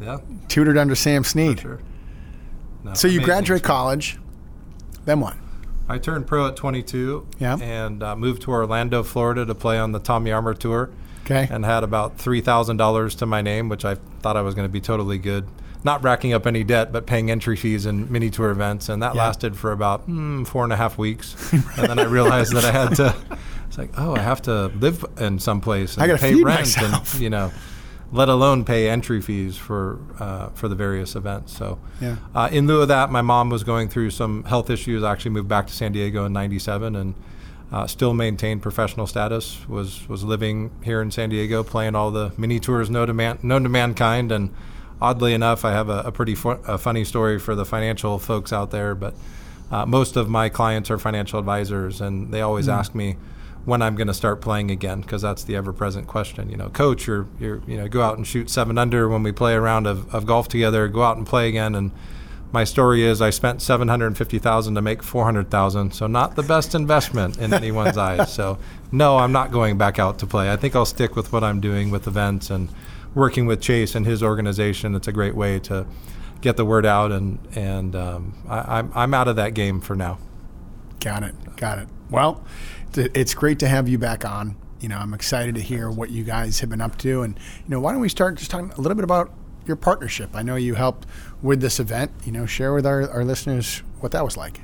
Yeah, 0.01 0.19
Tutored 0.49 0.77
under 0.77 0.95
Sam 0.97 1.23
Snead. 1.25 1.61
sure. 1.61 1.79
No, 2.83 2.95
So 2.95 3.07
you 3.09 3.21
graduate 3.23 3.63
college. 3.63 4.19
Then 5.05 5.21
what? 5.21 5.35
I 5.91 5.99
turned 5.99 6.27
pro 6.27 6.47
at 6.49 6.57
22 6.57 7.27
Yeah. 7.39 7.57
and 7.61 8.03
uh, 8.03 8.17
moved 8.17 8.43
to 8.43 8.51
Orlando, 8.53 9.03
Florida 9.03 9.45
to 9.45 9.55
play 9.55 9.79
on 9.79 9.93
the 9.93 9.99
Tommy 9.99 10.31
Armour 10.33 10.55
Tour. 10.55 10.91
Okay. 11.25 11.47
And 11.51 11.65
had 11.65 11.85
about 11.85 12.19
$3,000 12.19 13.19
to 13.19 13.27
my 13.27 13.43
name, 13.43 13.69
which 13.69 13.85
I 13.85 13.97
thought 14.23 14.37
I 14.37 14.43
was 14.43 14.55
going 14.55 14.65
to 14.67 14.73
be 14.73 14.81
totally 14.81 15.19
good. 15.19 15.47
Not 15.85 16.03
racking 16.03 16.33
up 16.33 16.47
any 16.47 16.63
debt, 16.65 16.93
but 16.93 17.07
paying 17.07 17.31
entry 17.31 17.57
fees 17.57 17.87
and 17.87 18.11
mini 18.11 18.31
tour 18.31 18.51
events. 18.51 18.89
And 18.89 19.03
that 19.03 19.15
Yeah. 19.15 19.23
lasted 19.25 19.57
for 19.57 19.73
about 19.73 20.09
mm, 20.09 20.47
four 20.47 20.65
and 20.65 20.73
a 20.73 20.77
half 20.77 20.99
weeks. 20.99 21.35
and 21.53 21.63
then 21.89 21.99
I 21.99 22.05
realized 22.05 22.53
that 22.55 22.65
I 22.65 22.71
had 22.73 22.95
to, 22.97 23.15
it's 23.69 23.79
like, 23.79 23.91
oh, 23.97 24.15
I 24.15 24.21
have 24.21 24.43
to 24.43 24.67
live 24.79 25.05
in 25.19 25.39
some 25.39 25.61
place 25.61 25.95
and 25.95 26.03
I 26.03 26.07
gotta 26.07 26.19
pay 26.19 26.35
feed 26.35 26.45
rent 26.45 26.59
myself. 26.61 27.15
and, 27.15 27.23
you 27.23 27.31
know, 27.31 27.53
let 28.13 28.29
alone 28.29 28.65
pay 28.65 28.89
entry 28.89 29.21
fees 29.21 29.57
for 29.57 29.99
uh, 30.19 30.49
for 30.51 30.69
the 30.69 30.75
various 30.75 31.15
events. 31.15 31.57
So, 31.57 31.79
Yeah. 32.01 32.17
uh, 32.35 32.49
in 32.51 32.67
lieu 32.67 32.81
of 32.83 32.89
that, 32.89 33.11
my 33.11 33.23
mom 33.23 33.51
was 33.51 33.63
going 33.65 33.89
through 33.89 34.11
some 34.11 34.45
health 34.45 34.69
issues. 34.71 35.03
I 35.03 35.13
actually 35.13 35.31
moved 35.33 35.49
back 35.49 35.67
to 35.69 35.73
San 35.73 35.93
Diego 35.93 36.25
in 36.25 36.33
'97 36.33 36.97
and 36.97 37.15
uh, 37.73 37.87
still 37.87 38.13
maintained 38.15 38.63
professional 38.63 39.07
status. 39.07 39.67
Was 39.69 40.09
was 40.09 40.25
living 40.25 40.71
here 40.83 41.01
in 41.01 41.11
San 41.11 41.29
Diego, 41.31 41.63
playing 41.63 41.95
all 41.95 42.11
the 42.11 42.33
mini 42.37 42.59
tours 42.59 42.91
known 42.91 43.07
to, 43.07 43.15
man, 43.15 43.39
known 43.43 43.63
to 43.63 43.69
mankind. 43.69 44.33
And 44.33 44.51
oddly 45.01 45.33
enough, 45.35 45.65
I 45.65 45.71
have 45.71 45.89
a, 45.89 46.01
a 46.01 46.11
pretty 46.13 46.35
fu- 46.35 46.59
a 46.67 46.79
funny 46.79 47.05
story 47.05 47.39
for 47.39 47.55
the 47.55 47.65
financial 47.65 48.19
folks 48.19 48.53
out 48.53 48.73
there. 48.73 48.97
But 48.97 49.15
uh, 49.71 49.87
most 49.87 50.17
of 50.17 50.29
my 50.29 50.49
clients 50.49 50.91
are 50.91 50.99
financial 50.99 51.39
advisors, 51.39 52.01
and 52.01 52.33
they 52.35 52.41
always 52.41 52.69
ask 52.69 52.93
me 52.93 53.15
when 53.65 53.83
I'm 53.83 53.95
going 53.95 54.07
to 54.07 54.15
start 54.15 54.41
playing 54.41 54.71
again 54.71 55.03
because 55.03 55.23
that's 55.23 55.45
the 55.45 55.57
ever-present 55.57 56.07
question. 56.07 56.51
You 56.51 56.57
know, 56.57 56.69
coach, 56.69 57.07
you're, 57.07 57.27
you're 57.39 57.63
you 57.67 57.77
know 57.77 57.89
go 57.89 58.03
out 58.03 58.17
and 58.17 58.27
shoot 58.27 58.51
seven 58.51 58.79
under 58.79 59.09
when 59.09 59.23
we 59.23 59.33
play 59.33 59.55
a 59.55 59.61
round 59.61 59.87
of, 59.87 60.13
of 60.15 60.27
golf 60.27 60.49
together. 60.49 60.89
Go 60.89 61.03
out 61.03 61.17
and 61.17 61.27
play 61.27 61.49
again. 61.49 61.75
And 61.75 61.93
my 62.53 62.65
story 62.65 63.03
is 63.03 63.21
I 63.21 63.31
spent 63.31 63.63
seven 63.63 63.89
hundred 63.89 64.09
and 64.09 64.19
fifty 64.19 64.39
thousand 64.39 64.75
to 64.77 64.83
make 64.83 65.03
four 65.03 65.25
hundred 65.25 65.51
thousand. 65.51 65.93
So 65.93 66.07
not 66.07 66.37
the 66.37 66.43
best 66.43 66.75
investment 66.75 67.39
in 67.39 67.53
anyone's 67.53 67.99
eyes. 67.99 68.33
So 68.33 68.59
no, 68.91 69.19
I'm 69.19 69.33
not 69.33 69.53
going 69.53 69.79
back 69.79 69.99
out 69.99 70.19
to 70.21 70.27
play. 70.27 70.51
I 70.51 70.57
think 70.57 70.75
I'll 70.75 70.87
stick 70.87 71.15
with 71.15 71.33
what 71.33 71.45
I'm 71.45 71.61
doing 71.61 71.91
with 71.91 72.07
events 72.07 72.51
and 72.51 72.69
working 73.15 73.47
with 73.47 73.61
Chase 73.61 73.95
and 73.95 74.07
his 74.07 74.23
organization. 74.23 74.95
It's 74.95 75.09
a 75.09 75.13
great 75.13 75.35
way 75.35 75.59
to 75.61 75.87
get 76.41 76.57
the 76.57 76.65
word 76.65 76.87
out 76.87 77.13
and 77.13 77.39
and 77.55 77.95
um, 77.95 78.35
I, 78.49 78.79
I'm 78.79 78.93
I'm 78.95 79.15
out 79.15 79.29
of 79.29 79.37
that 79.37 79.55
game 79.55 79.81
for 79.81 79.95
now. 79.95 80.19
Got 81.01 81.23
it. 81.23 81.35
Got 81.57 81.79
it. 81.79 81.89
Well, 82.11 82.45
it's 82.99 83.35
great 83.35 83.59
to 83.61 83.69
have 83.69 83.89
you 83.89 83.99
back 83.99 84.25
on. 84.25 84.57
You 84.81 84.89
know, 84.89 84.99
I'm 84.99 85.13
excited 85.13 85.55
to 85.57 85.61
hear 85.61 85.91
what 85.91 86.11
you 86.11 86.25
guys 86.25 86.61
have 86.61 86.71
been 86.71 86.81
up 86.81 86.97
to. 86.99 87.23
And, 87.23 87.37
you 87.37 87.69
know, 87.69 87.81
why 87.81 87.93
don't 87.93 88.01
we 88.01 88.09
start 88.09 88.37
just 88.37 88.51
talking 88.51 88.73
a 88.77 88.81
little 88.81 88.95
bit 88.95 89.05
about 89.05 89.33
your 89.67 89.77
partnership? 89.77 90.31
I 90.35 90.43
know 90.43 90.57
you 90.57 90.75
helped 90.75 91.07
with 91.43 91.61
this 91.61 91.79
event. 91.79 92.11
You 92.25 92.33
know, 92.33 92.47
share 92.47 92.73
with 92.73 92.87
our, 92.87 93.11
our 93.11 93.25
listeners 93.25 93.83
what 94.01 94.13
that 94.13 94.25
was 94.25 94.37
like. 94.37 94.61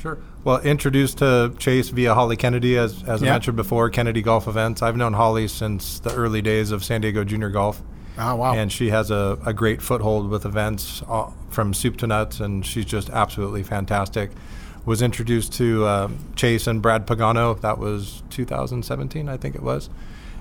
Sure. 0.00 0.18
Well, 0.42 0.60
introduced 0.62 1.18
to 1.18 1.54
Chase 1.58 1.90
via 1.90 2.14
Holly 2.14 2.36
Kennedy, 2.36 2.76
as, 2.76 3.04
as 3.04 3.22
Yeah. 3.22 3.28
I 3.28 3.32
mentioned 3.34 3.56
before, 3.56 3.88
Kennedy 3.90 4.22
Golf 4.22 4.48
Events. 4.48 4.82
I've 4.82 4.96
known 4.96 5.12
Holly 5.12 5.46
since 5.46 6.00
the 6.00 6.12
early 6.14 6.42
days 6.42 6.72
of 6.72 6.82
San 6.82 7.02
Diego 7.02 7.22
Junior 7.22 7.50
Golf. 7.50 7.82
Oh, 8.18 8.34
wow. 8.36 8.52
And 8.54 8.72
she 8.72 8.90
has 8.90 9.10
a, 9.10 9.38
a 9.46 9.52
great 9.52 9.80
foothold 9.80 10.28
with 10.28 10.44
events 10.44 11.02
uh, 11.08 11.30
from 11.50 11.72
soup 11.72 11.96
to 11.98 12.06
nuts, 12.06 12.40
and 12.40 12.66
she's 12.66 12.84
just 12.84 13.10
absolutely 13.10 13.62
fantastic. 13.62 14.32
Was 14.84 15.00
introduced 15.00 15.52
to 15.54 15.86
um, 15.86 16.18
Chase 16.34 16.66
and 16.66 16.82
Brad 16.82 17.06
Pagano. 17.06 17.60
That 17.60 17.78
was 17.78 18.22
2017, 18.30 19.28
I 19.28 19.36
think 19.36 19.54
it 19.54 19.62
was. 19.62 19.88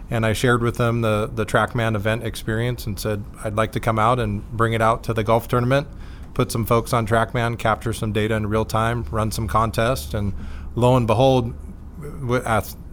And 0.09 0.25
I 0.25 0.33
shared 0.33 0.61
with 0.61 0.77
them 0.77 1.01
the, 1.01 1.29
the 1.33 1.45
TrackMan 1.45 1.95
event 1.95 2.23
experience 2.23 2.85
and 2.85 2.99
said, 2.99 3.23
I'd 3.43 3.55
like 3.55 3.71
to 3.73 3.79
come 3.79 3.99
out 3.99 4.19
and 4.19 4.49
bring 4.51 4.73
it 4.73 4.81
out 4.81 5.03
to 5.05 5.13
the 5.13 5.23
golf 5.23 5.47
tournament, 5.47 5.87
put 6.33 6.51
some 6.51 6.65
folks 6.65 6.91
on 6.91 7.07
TrackMan, 7.07 7.59
capture 7.59 7.93
some 7.93 8.11
data 8.11 8.35
in 8.35 8.47
real 8.47 8.65
time, 8.65 9.03
run 9.11 9.31
some 9.31 9.47
contests. 9.47 10.13
And 10.13 10.33
lo 10.75 10.97
and 10.97 11.07
behold, 11.07 11.53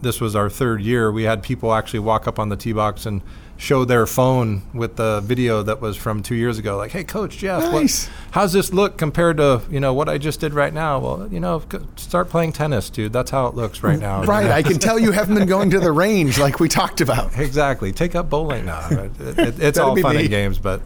this 0.01 0.21
was 0.21 0.35
our 0.35 0.49
third 0.49 0.81
year, 0.81 1.11
we 1.11 1.23
had 1.23 1.43
people 1.43 1.73
actually 1.73 1.99
walk 1.99 2.27
up 2.27 2.39
on 2.39 2.49
the 2.49 2.55
tee 2.55 2.73
box 2.73 3.05
and 3.05 3.21
show 3.59 3.83
their 3.83 4.07
phone 4.07 4.61
with 4.73 4.95
the 4.95 5.19
video 5.19 5.61
that 5.61 5.81
was 5.81 5.97
from 5.97 6.23
two 6.23 6.33
years 6.33 6.57
ago. 6.57 6.77
Like, 6.77 6.91
hey, 6.91 7.03
Coach 7.03 7.37
Jeff, 7.39 7.73
what- 7.73 8.09
how's 8.31 8.53
this 8.53 8.71
look 8.71 8.97
compared 8.97 9.35
to 9.35 9.61
you 9.69 9.81
know 9.81 9.93
what 9.93 10.07
I 10.07 10.17
just 10.17 10.39
did 10.39 10.53
right 10.53 10.73
now? 10.73 10.97
Well, 10.99 11.27
you 11.29 11.41
know, 11.41 11.61
start 11.97 12.29
playing 12.29 12.53
tennis, 12.53 12.89
dude. 12.89 13.11
That's 13.11 13.31
how 13.31 13.47
it 13.47 13.55
looks 13.55 13.83
right 13.83 13.99
now. 13.99 14.23
Right. 14.23 14.49
I 14.49 14.63
can 14.63 14.79
tell 14.79 14.97
you 14.97 15.11
haven't 15.11 15.35
been 15.35 15.47
going 15.47 15.69
to 15.71 15.79
the 15.81 15.91
range 16.05 16.39
like 16.39 16.61
we 16.61 16.69
talked 16.69 17.01
about. 17.01 17.37
Exactly. 17.37 17.91
Take 17.91 18.15
up 18.15 18.29
bowling 18.29 18.65
now. 18.65 18.87
It- 19.19 19.37
it- 19.37 19.59
it's 19.61 19.77
all 19.77 19.93
fun 19.97 20.15
me. 20.15 20.21
and 20.21 20.29
games, 20.29 20.57
but 20.57 20.81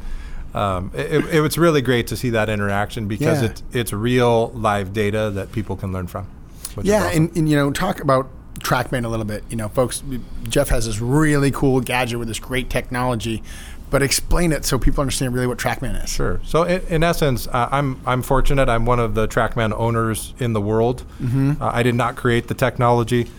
um, 0.55 0.89
it, 0.95 1.13
it, 1.13 1.45
it's 1.45 1.57
really 1.59 1.81
great 1.83 2.07
to 2.07 2.17
see 2.17 2.31
that 2.31 2.49
interaction 2.49 3.07
because 3.07 3.41
Yeah. 3.43 3.49
it's 3.49 3.63
it's 3.71 3.93
real 3.93 4.49
live 4.49 4.93
data 4.93 5.29
that 5.35 5.51
people 5.51 5.75
can 5.75 5.91
learn 5.93 6.07
from. 6.07 6.25
Yeah, 6.81 7.05
awesome. 7.05 7.25
and, 7.27 7.37
and 7.37 7.49
you 7.49 7.55
know, 7.55 7.71
talk 7.71 7.99
about 7.99 8.29
TrackMan 8.63 9.05
a 9.05 9.07
little 9.07 9.25
bit. 9.25 9.43
You 9.49 9.57
know, 9.57 9.69
folks, 9.69 10.03
Jeff 10.43 10.69
has 10.69 10.85
this 10.85 10.99
really 10.99 11.51
cool 11.51 11.81
gadget 11.81 12.19
with 12.19 12.27
this 12.27 12.39
great 12.39 12.69
technology, 12.69 13.43
but 13.89 14.01
explain 14.01 14.51
it 14.51 14.65
so 14.65 14.79
people 14.79 15.01
understand 15.01 15.33
really 15.33 15.47
what 15.47 15.57
TrackMan 15.57 16.03
is. 16.03 16.09
Sure. 16.09 16.39
So 16.43 16.63
in, 16.63 16.81
in 16.87 17.03
essence, 17.03 17.47
uh, 17.47 17.69
I'm 17.71 18.01
I'm 18.05 18.21
fortunate. 18.21 18.69
I'm 18.69 18.85
one 18.85 18.99
of 18.99 19.15
the 19.15 19.27
TrackMan 19.27 19.73
owners 19.77 20.33
in 20.39 20.53
the 20.53 20.61
world. 20.61 21.05
Uh, 21.21 21.55
I 21.59 21.83
did 21.83 21.95
not 21.95 22.15
create 22.15 22.47
the 22.47 22.55
technology. 22.55 23.29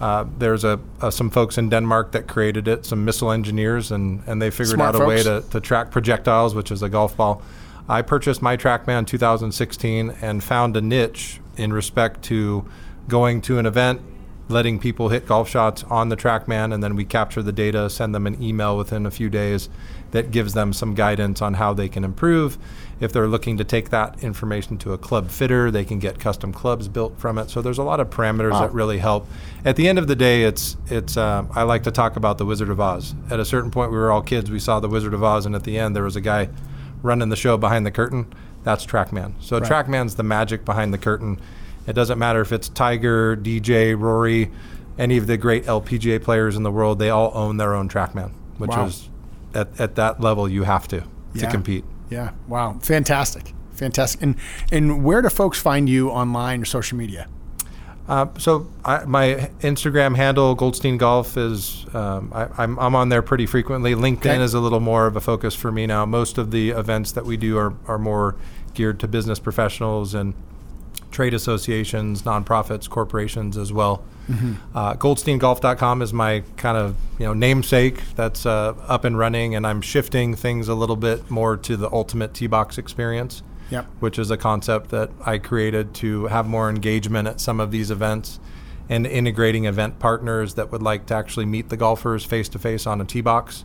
Uh, 0.00 0.24
there's 0.38 0.64
a, 0.64 0.80
some 1.10 1.28
folks 1.28 1.58
in 1.58 1.68
Denmark 1.68 2.12
that 2.12 2.26
created 2.26 2.66
it, 2.66 2.86
some 2.86 3.04
missile 3.04 3.30
engineers, 3.30 3.92
and, 3.92 4.22
and 4.26 4.40
they 4.40 4.48
figured 4.48 4.76
Smart 4.76 4.94
out 4.94 5.02
a 5.02 5.04
way 5.04 5.22
to, 5.22 5.44
to 5.50 5.60
track 5.60 5.90
projectiles, 5.90 6.54
which 6.54 6.72
is 6.72 6.82
a 6.82 6.88
golf 6.88 7.14
ball. 7.18 7.42
I 7.86 8.00
purchased 8.00 8.40
my 8.40 8.56
TrackMan 8.56 9.06
2016 9.06 10.14
and 10.22 10.42
found 10.42 10.76
a 10.76 10.80
niche 10.80 11.38
in 11.58 11.72
respect 11.72 12.22
to 12.22 12.64
going 13.08 13.42
to 13.42 13.58
an 13.58 13.66
event, 13.66 14.00
letting 14.50 14.78
people 14.78 15.08
hit 15.08 15.26
golf 15.26 15.48
shots 15.48 15.84
on 15.84 16.08
the 16.08 16.16
TrackMan, 16.16 16.74
and 16.74 16.82
then 16.82 16.96
we 16.96 17.04
capture 17.04 17.42
the 17.42 17.52
data, 17.52 17.88
send 17.88 18.14
them 18.14 18.26
an 18.26 18.42
email 18.42 18.76
within 18.76 19.06
a 19.06 19.10
few 19.10 19.30
days 19.30 19.68
that 20.10 20.30
gives 20.30 20.54
them 20.54 20.72
some 20.72 20.94
guidance 20.94 21.40
on 21.40 21.54
how 21.54 21.72
they 21.72 21.88
can 21.88 22.02
improve. 22.04 22.58
If 22.98 23.12
they're 23.12 23.28
looking 23.28 23.56
to 23.58 23.64
take 23.64 23.90
that 23.90 24.22
information 24.22 24.76
to 24.78 24.92
a 24.92 24.98
club 24.98 25.30
fitter, 25.30 25.70
they 25.70 25.84
can 25.84 25.98
get 26.00 26.18
custom 26.18 26.52
clubs 26.52 26.88
built 26.88 27.18
from 27.18 27.38
it. 27.38 27.48
So 27.48 27.62
there's 27.62 27.78
a 27.78 27.82
lot 27.82 28.00
of 28.00 28.10
parameters 28.10 28.58
that 28.60 28.72
really 28.74 28.98
help. 28.98 29.26
At 29.64 29.76
the 29.76 29.88
end 29.88 29.98
of 29.98 30.06
the 30.08 30.16
day, 30.16 30.42
it's 30.42 30.76
it's. 30.88 31.16
Uh, 31.16 31.44
I 31.54 31.62
like 31.62 31.84
to 31.84 31.90
talk 31.90 32.16
about 32.16 32.38
the 32.38 32.44
Wizard 32.44 32.68
of 32.68 32.80
Oz. 32.80 33.14
At 33.30 33.40
a 33.40 33.44
certain 33.44 33.70
point, 33.70 33.92
we 33.92 33.96
were 33.96 34.10
all 34.10 34.20
kids. 34.22 34.50
We 34.50 34.58
saw 34.58 34.80
the 34.80 34.88
Wizard 34.88 35.14
of 35.14 35.22
Oz, 35.22 35.46
and 35.46 35.54
at 35.54 35.64
the 35.64 35.78
end, 35.78 35.94
there 35.96 36.02
was 36.04 36.16
a 36.16 36.20
guy 36.20 36.48
running 37.02 37.28
the 37.30 37.36
show 37.36 37.56
behind 37.56 37.86
the 37.86 37.90
curtain. 37.90 38.26
That's 38.64 38.84
TrackMan. 38.84 39.34
So 39.40 39.58
Right. 39.58 39.70
TrackMan's 39.70 40.16
the 40.16 40.22
magic 40.22 40.64
behind 40.66 40.92
the 40.92 40.98
curtain. 40.98 41.40
It 41.90 41.94
doesn't 41.94 42.18
matter 42.20 42.40
if 42.40 42.52
it's 42.52 42.68
Tiger, 42.68 43.36
DJ, 43.36 43.98
Rory, 43.98 44.50
any 44.96 45.16
of 45.16 45.26
the 45.26 45.36
great 45.36 45.64
LPGA 45.64 46.22
players 46.22 46.56
in 46.56 46.62
the 46.62 46.70
world. 46.70 46.98
They 47.00 47.10
all 47.10 47.32
own 47.34 47.56
their 47.56 47.74
own 47.74 47.88
TrackMan, 47.88 48.30
which 48.58 48.70
Wow. 48.70 48.86
is 48.86 49.08
at, 49.54 49.68
at 49.80 49.96
that 49.96 50.20
level 50.20 50.48
you 50.48 50.62
have 50.62 50.86
to 50.88 51.02
to 51.38 51.46
compete. 51.50 51.84
Yeah. 52.10 52.30
Wow. 52.46 52.78
Fantastic. 52.82 53.52
Fantastic. 53.72 54.22
And 54.22 54.36
and 54.70 55.04
where 55.04 55.20
do 55.20 55.28
folks 55.28 55.58
find 55.60 55.88
you 55.88 56.10
online 56.10 56.62
or 56.62 56.64
social 56.64 56.96
media? 56.96 57.26
Uh, 58.08 58.26
so 58.38 58.68
I, 58.84 59.04
my 59.04 59.50
Instagram 59.60 60.16
handle 60.16 60.54
Goldstein 60.54 60.96
Golf 60.98 61.36
is 61.36 61.86
um, 61.94 62.30
I, 62.34 62.48
I'm 62.58 62.78
I'm 62.78 62.94
on 62.94 63.08
there 63.08 63.22
pretty 63.22 63.46
frequently. 63.46 63.94
LinkedIn 63.96 64.18
Okay. 64.18 64.42
is 64.42 64.54
a 64.54 64.60
little 64.60 64.80
more 64.80 65.06
of 65.06 65.16
a 65.16 65.20
focus 65.20 65.54
for 65.56 65.72
me 65.72 65.86
now. 65.86 66.04
Most 66.06 66.38
of 66.38 66.50
the 66.52 66.70
events 66.70 67.10
that 67.12 67.24
we 67.26 67.36
do 67.36 67.58
are 67.58 67.74
are 67.88 67.98
more 67.98 68.36
geared 68.74 69.00
to 69.00 69.08
business 69.08 69.38
professionals 69.40 70.14
and 70.14 70.34
trade 71.10 71.34
associations, 71.34 72.22
nonprofits, 72.22 72.88
corporations 72.88 73.56
as 73.56 73.72
well. 73.72 74.02
Uh, 74.74 74.94
GoldsteinGolf.com 74.94 76.02
is 76.02 76.12
my 76.12 76.44
kind 76.56 76.76
of 76.76 76.94
you 77.18 77.26
know 77.26 77.32
namesake 77.34 78.00
that's 78.14 78.46
uh, 78.46 78.74
up 78.86 79.04
and 79.04 79.18
running, 79.18 79.56
and 79.56 79.66
I'm 79.66 79.80
shifting 79.80 80.36
things 80.36 80.68
a 80.68 80.74
little 80.74 80.94
bit 80.94 81.28
more 81.30 81.56
to 81.56 81.76
the 81.76 81.90
ultimate 81.90 82.32
tee 82.32 82.46
box 82.46 82.78
experience 82.78 83.42
Yep. 83.70 83.86
which 84.00 84.18
is 84.18 84.30
a 84.32 84.36
concept 84.36 84.90
that 84.90 85.10
I 85.24 85.38
created 85.38 85.94
to 85.94 86.26
have 86.26 86.44
more 86.46 86.68
engagement 86.68 87.28
at 87.28 87.40
some 87.40 87.60
of 87.60 87.70
these 87.70 87.90
events 87.92 88.40
and 88.88 89.06
integrating 89.06 89.64
event 89.66 90.00
partners 90.00 90.54
that 90.54 90.72
would 90.72 90.82
like 90.82 91.06
to 91.06 91.14
actually 91.14 91.46
meet 91.46 91.68
the 91.68 91.76
golfers 91.76 92.24
face 92.24 92.48
to 92.48 92.58
face 92.58 92.84
on 92.84 93.00
a 93.00 93.04
tee 93.04 93.20
box. 93.20 93.64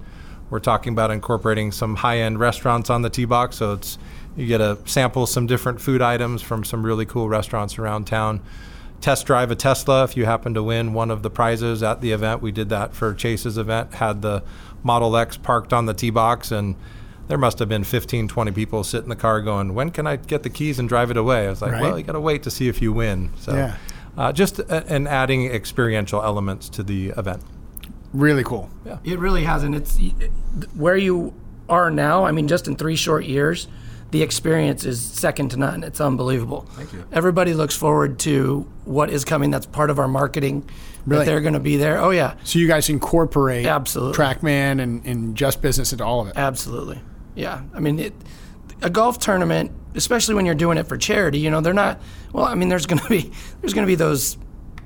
We're 0.51 0.59
talking 0.59 0.93
about 0.93 1.09
incorporating 1.09 1.71
some 1.71 1.95
high 1.95 2.19
end 2.19 2.39
restaurants 2.39 2.91
on 2.91 3.01
the 3.01 3.09
tee 3.09 3.25
box, 3.25 3.55
so 3.57 3.73
it's 3.73 3.97
you 4.35 4.47
get 4.47 4.57
to 4.59 4.77
sample 4.85 5.25
some 5.27 5.47
different 5.47 5.79
food 5.81 6.01
items 6.01 6.41
from 6.41 6.63
some 6.63 6.85
really 6.85 7.05
cool 7.05 7.29
restaurants 7.29 7.77
around 7.77 8.05
town. 8.05 8.41
Test 9.01 9.25
drive 9.25 9.51
a 9.51 9.55
Tesla 9.55 10.03
if 10.03 10.17
you 10.17 10.25
happen 10.25 10.53
to 10.53 10.63
win 10.63 10.93
one 10.93 11.11
of 11.11 11.21
the 11.21 11.29
prizes 11.29 11.83
at 11.83 12.01
the 12.01 12.11
event. 12.11 12.41
We 12.41 12.51
did 12.51 12.69
that 12.69 12.93
for 12.93 13.13
Chase's 13.13 13.57
event, 13.57 13.93
had 13.95 14.21
the 14.21 14.43
Model 14.83 15.15
X 15.17 15.37
parked 15.37 15.73
on 15.73 15.85
the 15.85 15.93
tee 15.93 16.09
box 16.09 16.51
and 16.51 16.75
there 17.27 17.37
must 17.37 17.57
have 17.59 17.67
been 17.67 17.83
15, 17.83 18.27
20 18.27 18.51
people 18.51 18.83
sit 18.83 19.03
in 19.03 19.09
the 19.09 19.15
car 19.15 19.41
going, 19.41 19.73
when 19.73 19.89
can 19.89 20.05
I 20.05 20.15
get 20.15 20.43
the 20.43 20.49
keys 20.49 20.77
and 20.79 20.87
drive 20.87 21.09
it 21.11 21.17
away? 21.17 21.47
I 21.47 21.49
was 21.49 21.61
like, 21.61 21.71
Right. 21.71 21.81
well, 21.81 21.97
you 21.97 22.03
got 22.03 22.13
to 22.13 22.19
wait 22.19 22.43
to 22.43 22.51
see 22.51 22.67
if 22.67 22.81
you 22.81 22.93
win. 22.93 23.31
So, 23.39 23.55
Yeah. 23.55 23.75
uh, 24.17 24.31
just 24.31 24.59
a, 24.59 24.85
and 24.87 25.07
adding 25.07 25.47
experiential 25.47 26.21
elements 26.21 26.69
to 26.69 26.83
the 26.83 27.09
event. 27.17 27.41
Really 28.13 28.43
cool. 28.43 28.69
Yeah. 28.85 28.97
It 29.03 29.17
really 29.19 29.43
hasn't. 29.43 29.75
It's 29.75 29.97
where 30.75 30.95
you 30.97 31.33
are 31.67 31.89
now. 31.89 32.25
I 32.25 32.31
mean, 32.31 32.47
just 32.47 32.67
in 32.67 32.75
three 32.75 32.95
short 32.95 33.25
years, 33.25 33.67
the 34.11 34.21
experience 34.21 34.85
is 34.85 35.01
second 35.01 35.49
to 35.49 35.57
none. 35.57 35.83
It's 35.83 35.99
unbelievable. 35.99 36.61
Thank 36.71 36.93
you. 36.93 37.05
Everybody 37.11 37.53
looks 37.53 37.75
forward 37.75 38.19
to 38.19 38.67
what 38.85 39.09
is 39.09 39.25
coming. 39.25 39.51
That's 39.51 39.65
part 39.65 39.89
of 39.89 39.99
our 39.99 40.07
marketing. 40.07 40.69
Really? 41.05 41.25
That 41.25 41.31
they're 41.31 41.41
going 41.41 41.53
to 41.53 41.59
be 41.59 41.77
there. 41.77 41.99
Oh 41.99 42.09
yeah, 42.11 42.35
So 42.43 42.57
you 42.59 42.67
guys 42.67 42.89
incorporate 42.89 43.65
Absolutely. 43.65 44.17
TrackMan 44.17 44.81
and, 44.81 45.05
and 45.05 45.35
Just 45.35 45.61
Business 45.61 45.91
into 45.91 46.03
all 46.03 46.21
of 46.21 46.27
it. 46.29 46.33
absolutely. 46.35 46.99
Yeah. 47.35 47.61
I 47.73 47.79
mean, 47.79 47.99
it, 47.99 48.13
a 48.81 48.89
golf 48.89 49.19
tournament, 49.19 49.71
especially 49.93 50.33
when 50.35 50.45
you're 50.45 50.55
doing 50.55 50.77
it 50.77 50.87
for 50.87 50.97
charity. 50.97 51.39
You 51.39 51.51
know, 51.51 51.61
they're 51.61 51.73
not. 51.73 52.01
Well, 52.33 52.45
I 52.45 52.55
mean, 52.55 52.69
there's 52.69 52.85
going 52.85 52.99
to 52.99 53.09
be 53.09 53.31
there's 53.61 53.73
going 53.73 53.85
to 53.85 53.91
be 53.91 53.95
those 53.95 54.37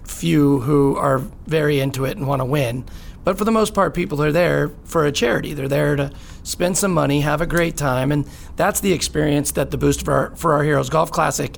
few 0.06 0.60
who 0.62 0.96
are 0.98 1.20
very 1.48 1.80
into 1.80 2.06
it 2.06 2.18
and 2.18 2.28
want 2.28 2.40
to 2.42 2.46
win. 2.46 2.84
But 3.24 3.38
for 3.38 3.46
the 3.46 3.52
most 3.52 3.74
part, 3.74 3.94
people 3.94 4.22
are 4.24 4.32
there 4.32 4.72
for 4.86 5.06
a 5.06 5.12
charity. 5.12 5.54
They're 5.54 5.68
there 5.68 5.96
to 5.96 6.12
spend 6.44 6.78
some 6.78 6.94
money, 6.94 7.22
have 7.22 7.42
a 7.42 7.46
great 7.48 7.78
time, 7.78 8.12
and 8.12 8.28
that's 8.56 8.80
the 8.80 8.94
experience 8.94 9.52
that 9.54 9.72
the 9.72 9.78
Boost 9.78 10.04
for 10.04 10.14
Our, 10.14 10.36
for 10.36 10.54
Our 10.54 10.64
Heroes 10.64 10.90
Golf 10.90 11.12
Classic 11.12 11.58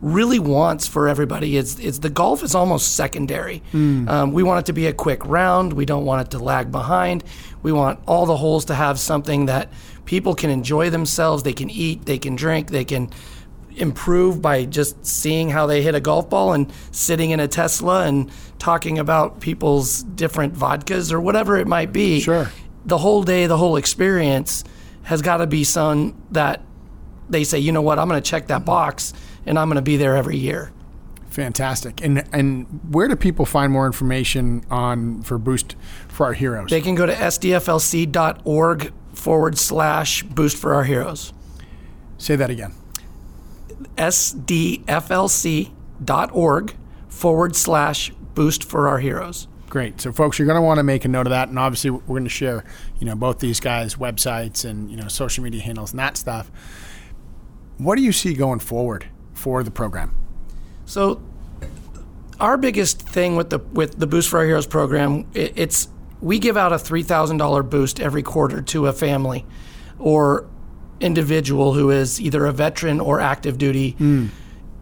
really 0.00 0.40
wants 0.40 0.88
for 0.88 1.06
everybody. 1.06 1.56
It's, 1.56 1.78
it's 1.78 2.00
the 2.00 2.10
golf 2.10 2.42
is 2.42 2.56
almost 2.56 2.96
secondary. 2.96 3.62
Um, 3.72 4.32
we 4.32 4.42
want 4.42 4.60
it 4.60 4.66
to 4.66 4.72
be 4.72 4.86
a 4.86 4.92
quick 4.92 5.24
round. 5.24 5.72
We 5.72 5.86
don't 5.86 6.04
want 6.04 6.26
it 6.26 6.30
to 6.32 6.42
lag 6.42 6.72
behind. 6.72 7.22
We 7.62 7.70
want 7.70 8.00
all 8.06 8.26
the 8.26 8.36
holes 8.36 8.64
to 8.64 8.74
have 8.74 8.98
something 8.98 9.46
that 9.46 9.72
people 10.04 10.34
can 10.34 10.50
enjoy 10.50 10.90
themselves. 10.90 11.44
They 11.44 11.52
can 11.52 11.70
eat, 11.70 12.04
they 12.04 12.18
can 12.18 12.34
drink, 12.34 12.70
they 12.70 12.84
can 12.84 13.10
improve 13.76 14.42
by 14.42 14.64
just 14.64 15.06
seeing 15.06 15.50
how 15.50 15.66
they 15.66 15.82
hit 15.82 15.94
a 15.94 16.00
golf 16.00 16.28
ball 16.28 16.52
and 16.52 16.70
sitting 16.90 17.30
in 17.30 17.40
a 17.40 17.48
Tesla 17.48 18.04
and 18.06 18.30
talking 18.58 18.98
about 18.98 19.40
people's 19.40 20.02
different 20.02 20.54
vodkas 20.54 21.12
or 21.12 21.20
whatever 21.20 21.56
it 21.56 21.66
might 21.66 21.92
be. 21.92 22.20
Sure. 22.20 22.50
The 22.84 22.98
whole 22.98 23.22
day, 23.22 23.46
the 23.46 23.56
whole 23.58 23.76
experience 23.76 24.64
has 25.04 25.22
got 25.22 25.38
to 25.38 25.46
be 25.46 25.64
some 25.64 26.20
that 26.30 26.62
they 27.28 27.44
say, 27.44 27.58
you 27.58 27.72
know 27.72 27.82
what, 27.82 27.98
I'm 27.98 28.08
going 28.08 28.20
to 28.20 28.30
check 28.30 28.48
that 28.48 28.64
box 28.64 29.12
and 29.46 29.58
I'm 29.58 29.68
going 29.68 29.76
to 29.76 29.82
be 29.82 29.96
there 29.96 30.16
every 30.16 30.36
year. 30.36 30.72
Fantastic. 31.30 32.02
And 32.04 32.24
and 32.32 32.66
where 32.90 33.08
do 33.08 33.16
people 33.16 33.46
find 33.46 33.72
more 33.72 33.86
information 33.86 34.64
on 34.70 35.22
for 35.22 35.38
Boost 35.38 35.76
for 36.08 36.26
Our 36.26 36.34
Heroes? 36.34 36.68
They 36.68 36.82
can 36.82 36.94
go 36.94 37.06
to 37.06 37.14
sdflc.org 37.14 38.92
forward 39.14 39.56
slash 39.56 40.22
boost 40.24 40.58
for 40.58 40.74
our 40.74 40.84
heroes. 40.84 41.32
Say 42.18 42.36
that 42.36 42.50
again. 42.50 42.74
sdflc.org 43.96 44.36
forward 47.08 47.56
slash 47.56 48.10
boost 48.34 48.64
for 48.64 48.88
our 48.88 48.98
heroes. 48.98 49.48
Great. 49.72 50.02
So, 50.02 50.12
folks, 50.12 50.38
you're 50.38 50.44
going 50.44 50.56
to 50.56 50.60
want 50.60 50.80
to 50.80 50.82
make 50.82 51.06
a 51.06 51.08
note 51.08 51.26
of 51.26 51.30
that, 51.30 51.48
and 51.48 51.58
obviously, 51.58 51.88
we're 51.88 52.00
going 52.00 52.24
to 52.24 52.28
share, 52.28 52.62
you 52.98 53.06
know, 53.06 53.14
both 53.16 53.38
these 53.38 53.58
guys' 53.58 53.94
websites 53.94 54.68
and 54.68 54.90
you 54.90 54.98
know 54.98 55.08
social 55.08 55.42
media 55.42 55.62
handles 55.62 55.92
and 55.92 55.98
that 55.98 56.18
stuff. 56.18 56.50
What 57.78 57.96
do 57.96 58.02
you 58.02 58.12
see 58.12 58.34
going 58.34 58.58
forward 58.58 59.06
for 59.32 59.62
the 59.62 59.70
program? 59.70 60.14
So, 60.84 61.22
our 62.38 62.58
biggest 62.58 63.00
thing 63.00 63.34
with 63.34 63.48
the 63.48 63.60
with 63.60 63.98
the 63.98 64.06
Boost 64.06 64.28
for 64.28 64.40
Our 64.40 64.44
Heroes 64.44 64.66
program, 64.66 65.26
it, 65.32 65.54
it's 65.56 65.88
we 66.20 66.38
give 66.38 66.58
out 66.58 66.74
a 66.74 66.78
three 66.78 67.02
thousand 67.02 67.38
dollar 67.38 67.62
boost 67.62 67.98
every 67.98 68.22
quarter 68.22 68.60
to 68.60 68.88
a 68.88 68.92
family 68.92 69.46
or 69.98 70.50
individual 71.00 71.72
who 71.72 71.88
is 71.88 72.20
either 72.20 72.44
a 72.44 72.52
veteran 72.52 73.00
or 73.00 73.20
active 73.20 73.56
duty 73.56 73.92
hmm. 73.92 74.26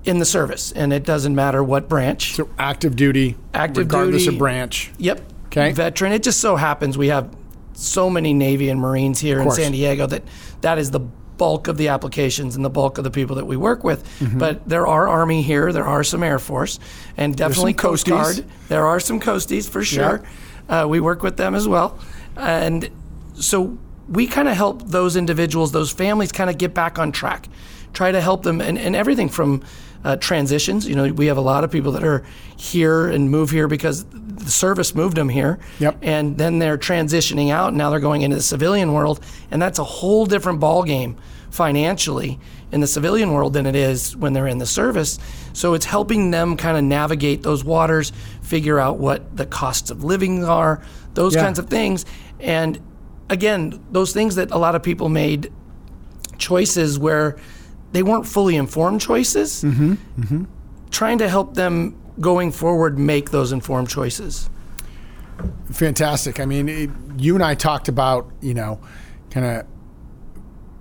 In 0.05 0.19
the 0.19 0.25
service, 0.25 0.73
and 0.73 0.93
it 0.93 1.05
doesn't 1.05 1.35
matter 1.35 1.63
what 1.63 1.89
branch. 1.89 2.35
So, 2.35 2.49
active 2.59 2.97
duty, 2.97 3.37
Active 3.53 3.85
regardless 3.87 4.25
duty. 4.25 4.35
of 4.35 4.39
branch. 4.39 4.91
Yep. 4.99 5.21
Okay. 5.47 5.73
Veteran. 5.73 6.13
It 6.13 6.23
just 6.23 6.41
so 6.41 6.57
happens 6.57 6.97
we 6.97 7.09
have 7.09 7.35
so 7.75 8.09
many 8.09 8.33
Navy 8.35 8.69
and 8.69 8.81
Marines 8.81 9.21
here 9.21 9.41
in. 9.41 9.51
San 9.51 9.73
Diego 9.73 10.07
that 10.07 10.23
that 10.61 10.79
is 10.79 10.91
the 10.91 11.01
bulk 11.01 11.69
of 11.69 11.79
the 11.79 11.89
applications 11.89 12.55
and 12.55 12.63
the 12.63 12.71
bulk 12.71 12.99
of 12.99 13.05
the 13.05 13.11
people 13.11 13.37
that 13.37 13.47
we 13.47 13.57
work 13.57 13.83
with. 13.83 14.05
Mm-hmm. 14.21 14.39
But 14.39 14.69
there 14.69 14.87
are 14.87 15.09
Army 15.09 15.41
here, 15.41 15.73
there 15.73 15.87
are 15.87 16.05
some 16.05 16.23
Air 16.23 16.39
Force, 16.39 16.79
and 17.17 17.35
definitely 17.35 17.73
Coast 17.73 18.07
Coasties. 18.07 18.37
Guard. 18.37 18.45
There 18.69 18.87
are 18.87 19.01
some 19.01 19.19
Coasties 19.19 19.69
for 19.69 19.83
sure. 19.83 20.23
Uh, 20.69 20.87
we 20.89 21.01
work 21.01 21.23
with 21.23 21.37
them 21.39 21.55
as 21.55 21.67
well. 21.67 21.99
And 22.37 22.91
so 23.35 23.79
we 24.07 24.27
kind 24.27 24.49
of 24.49 24.57
help 24.57 24.87
those 24.89 25.17
individuals, 25.17 25.73
those 25.73 25.91
families 25.91 26.31
kind 26.31 26.51
of 26.51 26.59
get 26.59 26.75
back 26.75 26.99
on 26.99 27.11
track, 27.11 27.49
try 27.95 28.13
to 28.13 28.21
help 28.21 28.43
them, 28.43 28.61
and, 28.61 28.79
and 28.79 28.95
everything 28.95 29.29
from 29.31 29.63
uh, 30.05 30.17
transitions. 30.17 30.89
You 30.89 30.95
know, 30.97 31.13
we 31.13 31.27
have 31.27 31.37
a 31.37 31.43
lot 31.43 31.65
of 31.65 31.71
people 31.71 31.93
that 31.93 32.05
are 32.05 32.25
here 32.57 33.09
and 33.09 33.31
move 33.31 33.51
here 33.51 33.69
because 33.69 34.05
the 34.05 34.51
service 34.51 34.95
moved 34.95 35.17
them 35.17 35.29
here. 35.29 35.59
Yep. 35.79 35.99
And 36.03 36.39
then 36.39 36.59
they're 36.59 36.79
transitioning 36.79 37.51
out, 37.51 37.69
and 37.69 37.79
now 37.79 37.91
they're 37.91 38.01
going 38.01 38.23
into 38.23 38.37
the 38.37 38.43
civilian 38.43 38.93
world, 38.93 39.21
and 39.51 39.61
that's 39.61 39.79
a 39.79 39.85
whole 39.85 40.27
different 40.27 40.61
ballgame 40.61 41.17
financially 41.51 42.39
in 42.73 42.81
the 42.81 42.87
civilian 42.87 43.33
world 43.33 43.53
than 43.53 43.67
it 43.67 43.75
is 43.75 44.17
when 44.17 44.33
they're 44.33 44.47
in 44.47 44.59
the 44.59 44.67
service. 44.67 45.19
So 45.53 45.75
it's 45.75 45.85
helping 45.85 46.31
them 46.31 46.57
kind 46.57 46.77
of 46.79 46.85
navigate 46.85 47.43
those 47.43 47.65
waters, 47.65 48.13
figure 48.43 48.79
out 48.79 48.99
what 48.99 49.37
the 49.37 49.45
costs 49.47 49.91
of 49.91 50.05
living 50.05 50.45
are, 50.45 50.81
those 51.15 51.35
Yeah. 51.35 51.43
kinds 51.43 51.59
of 51.59 51.67
things. 51.69 52.05
And 52.39 52.79
again, 53.29 53.81
those 53.91 54.13
things 54.13 54.37
that 54.37 54.53
a 54.53 54.59
lot 54.59 54.77
of 54.77 54.83
people 54.85 55.09
made 55.09 55.53
choices 56.39 56.99
where 56.99 57.37
they 57.93 58.03
weren't 58.03 58.27
fully 58.27 58.57
informed 58.57 59.01
choices. 59.01 59.63
Mm-hmm. 59.65 60.45
Trying 60.91 61.19
to 61.19 61.29
help 61.29 61.55
them 61.55 62.01
going 62.21 62.53
forward 62.53 62.99
make 62.99 63.31
those 63.31 63.53
informed 63.53 63.89
choices. 63.89 64.51
Fantastic. 65.73 66.39
I 66.41 66.45
mean, 66.45 66.69
it, 66.69 66.91
you 67.17 67.35
and 67.35 67.43
I 67.43 67.55
talked 67.55 67.89
about, 67.89 68.31
you 68.41 68.55
know, 68.55 68.81
kind 69.31 69.47
of 69.47 69.67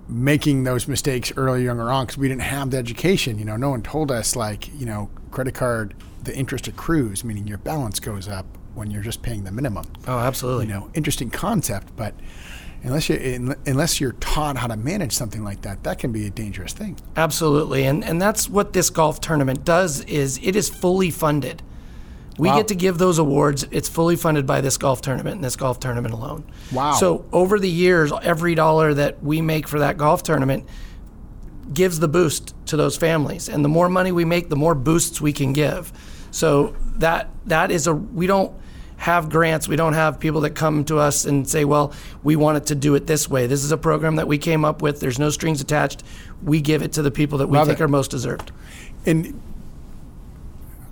making 0.08 0.64
those 0.64 0.88
mistakes 0.88 1.32
early, 1.36 1.64
younger 1.64 1.90
on, 1.90 2.04
because 2.04 2.18
we 2.18 2.28
didn't 2.28 2.42
have 2.42 2.70
the 2.70 2.76
education. 2.76 3.38
You 3.38 3.44
know, 3.44 3.56
no 3.56 3.70
one 3.70 3.82
told 3.82 4.10
us, 4.10 4.36
like, 4.36 4.68
you 4.78 4.84
know, 4.84 5.08
credit 5.30 5.54
card, 5.54 5.94
the 6.22 6.36
interest 6.36 6.68
accrues, 6.68 7.24
meaning 7.24 7.46
your 7.46 7.58
balance 7.58 8.00
goes 8.00 8.28
up 8.28 8.44
when 8.74 8.90
you're 8.90 9.02
just 9.02 9.22
paying 9.22 9.44
the 9.44 9.50
minimum. 9.52 9.86
Oh, 10.06 10.18
absolutely. 10.18 10.66
You 10.66 10.72
know, 10.72 10.90
interesting 10.94 11.30
concept, 11.30 11.94
but 11.96 12.14
unless 12.82 13.08
you 13.08 13.54
unless 13.66 14.00
you're 14.00 14.12
taught 14.12 14.56
how 14.56 14.66
to 14.66 14.76
manage 14.76 15.12
something 15.12 15.44
like 15.44 15.62
that, 15.62 15.82
that 15.84 15.98
can 15.98 16.12
be 16.12 16.26
a 16.26 16.30
dangerous 16.30 16.72
thing. 16.72 16.96
Absolutely, 17.16 17.84
and 17.84 18.04
and 18.04 18.20
that's 18.20 18.48
what 18.48 18.72
this 18.72 18.90
golf 18.90 19.20
tournament 19.20 19.64
does. 19.64 20.00
Is 20.04 20.38
it 20.42 20.56
is 20.56 20.68
fully 20.68 21.10
funded. 21.10 21.62
We 22.38 22.48
Wow. 22.48 22.56
get 22.56 22.68
to 22.68 22.74
give 22.74 22.96
those 22.96 23.18
awards. 23.18 23.66
It's 23.70 23.88
fully 23.88 24.16
funded 24.16 24.46
by 24.46 24.62
this 24.62 24.78
golf 24.78 25.02
tournament 25.02 25.34
and 25.36 25.44
this 25.44 25.56
golf 25.56 25.78
tournament 25.78 26.14
alone. 26.14 26.44
Wow. 26.72 26.92
So 26.94 27.26
over 27.32 27.58
the 27.58 27.68
years, 27.68 28.12
every 28.22 28.54
dollar 28.54 28.94
that 28.94 29.22
we 29.22 29.42
make 29.42 29.68
for 29.68 29.80
that 29.80 29.98
golf 29.98 30.22
tournament 30.22 30.64
gives 31.74 32.00
the 32.00 32.08
boost 32.08 32.54
to 32.66 32.76
those 32.78 32.96
families. 32.96 33.48
And 33.50 33.62
the 33.62 33.68
more 33.68 33.90
money 33.90 34.10
we 34.10 34.24
make, 34.24 34.48
the 34.48 34.56
more 34.56 34.74
boosts 34.74 35.20
we 35.20 35.34
can 35.34 35.52
give. 35.52 35.92
So 36.30 36.74
that 37.00 37.28
that 37.46 37.70
is 37.70 37.86
a 37.86 37.94
we 37.94 38.26
don't 38.26 38.52
have 38.96 39.28
grants. 39.30 39.66
We 39.66 39.76
don't 39.76 39.94
have 39.94 40.20
people 40.20 40.42
that 40.42 40.50
come 40.50 40.84
to 40.84 40.98
us 40.98 41.24
and 41.24 41.48
say, 41.48 41.64
"Well, 41.64 41.92
we 42.22 42.36
wanted 42.36 42.66
to 42.66 42.74
do 42.74 42.94
it 42.94 43.06
this 43.06 43.28
way." 43.28 43.46
This 43.46 43.64
is 43.64 43.72
a 43.72 43.78
program 43.78 44.16
that 44.16 44.28
we 44.28 44.38
came 44.38 44.64
up 44.64 44.82
with. 44.82 45.00
There's 45.00 45.18
no 45.18 45.30
strings 45.30 45.60
attached. 45.60 46.02
We 46.42 46.60
give 46.60 46.82
it 46.82 46.92
to 46.92 47.02
the 47.02 47.10
people 47.10 47.38
that 47.38 47.48
we 47.48 47.58
Love 47.58 47.66
think 47.66 47.80
it. 47.80 47.82
are 47.84 47.88
most 47.88 48.10
deserved. 48.10 48.52
And 49.06 49.40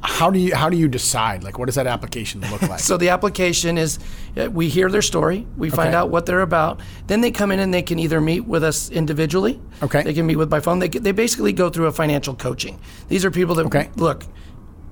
how 0.00 0.30
do 0.30 0.38
you 0.38 0.54
how 0.54 0.70
do 0.70 0.76
you 0.76 0.88
decide? 0.88 1.42
Like, 1.44 1.58
what 1.58 1.66
does 1.66 1.74
that 1.74 1.86
application 1.86 2.40
look 2.50 2.62
like? 2.68 2.80
So 2.80 2.96
the 2.96 3.08
application 3.10 3.76
is 3.76 3.98
uh, 4.36 4.48
we 4.50 4.68
hear 4.68 4.88
their 4.88 5.02
story, 5.02 5.46
we 5.56 5.70
find 5.70 5.88
Okay. 5.88 5.96
out 5.96 6.08
what 6.08 6.24
they're 6.24 6.40
about. 6.40 6.80
Then 7.08 7.20
they 7.20 7.30
come 7.30 7.50
in 7.50 7.58
and 7.58 7.74
they 7.74 7.82
can 7.82 7.98
either 7.98 8.20
meet 8.20 8.46
with 8.46 8.62
us 8.64 8.90
individually. 8.90 9.60
Okay. 9.82 10.02
They 10.02 10.14
can 10.14 10.24
meet 10.26 10.36
with 10.36 10.48
by 10.48 10.60
phone. 10.60 10.78
They, 10.78 10.88
they 10.88 11.12
basically 11.12 11.52
go 11.52 11.68
through 11.68 11.86
a 11.86 11.92
financial 11.92 12.34
coaching. 12.34 12.78
These 13.08 13.24
are 13.24 13.30
people 13.30 13.54
that 13.56 13.66
Okay. 13.66 13.90
look. 13.96 14.24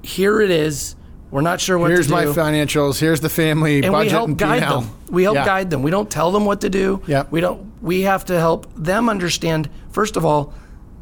Here 0.02 0.40
it 0.40 0.50
is. 0.50 0.96
We're 1.30 1.40
not 1.40 1.60
sure 1.60 1.76
what 1.78 1.90
Here's 1.90 2.06
to 2.06 2.12
do. 2.12 2.18
Here's 2.18 2.36
my 2.36 2.42
financials. 2.42 2.98
Here's 3.00 3.20
the 3.20 3.28
family 3.28 3.82
and 3.82 3.92
budget 3.92 4.06
we 4.06 4.10
help 4.10 4.28
and 4.28 4.38
guide 4.38 4.62
P&L. 4.62 4.80
them. 4.82 4.90
We 5.10 5.22
help 5.24 5.34
Yeah. 5.36 5.44
guide 5.44 5.70
them. 5.70 5.82
We 5.82 5.90
don't 5.90 6.08
tell 6.10 6.30
them 6.30 6.44
what 6.44 6.60
to 6.62 6.70
do. 6.70 7.02
Yep. 7.06 7.28
We 7.32 7.40
don't. 7.40 7.72
We 7.82 8.02
have 8.02 8.24
to 8.26 8.38
help 8.38 8.66
them 8.76 9.08
understand 9.08 9.68
first 9.90 10.16
of 10.16 10.24
all 10.24 10.52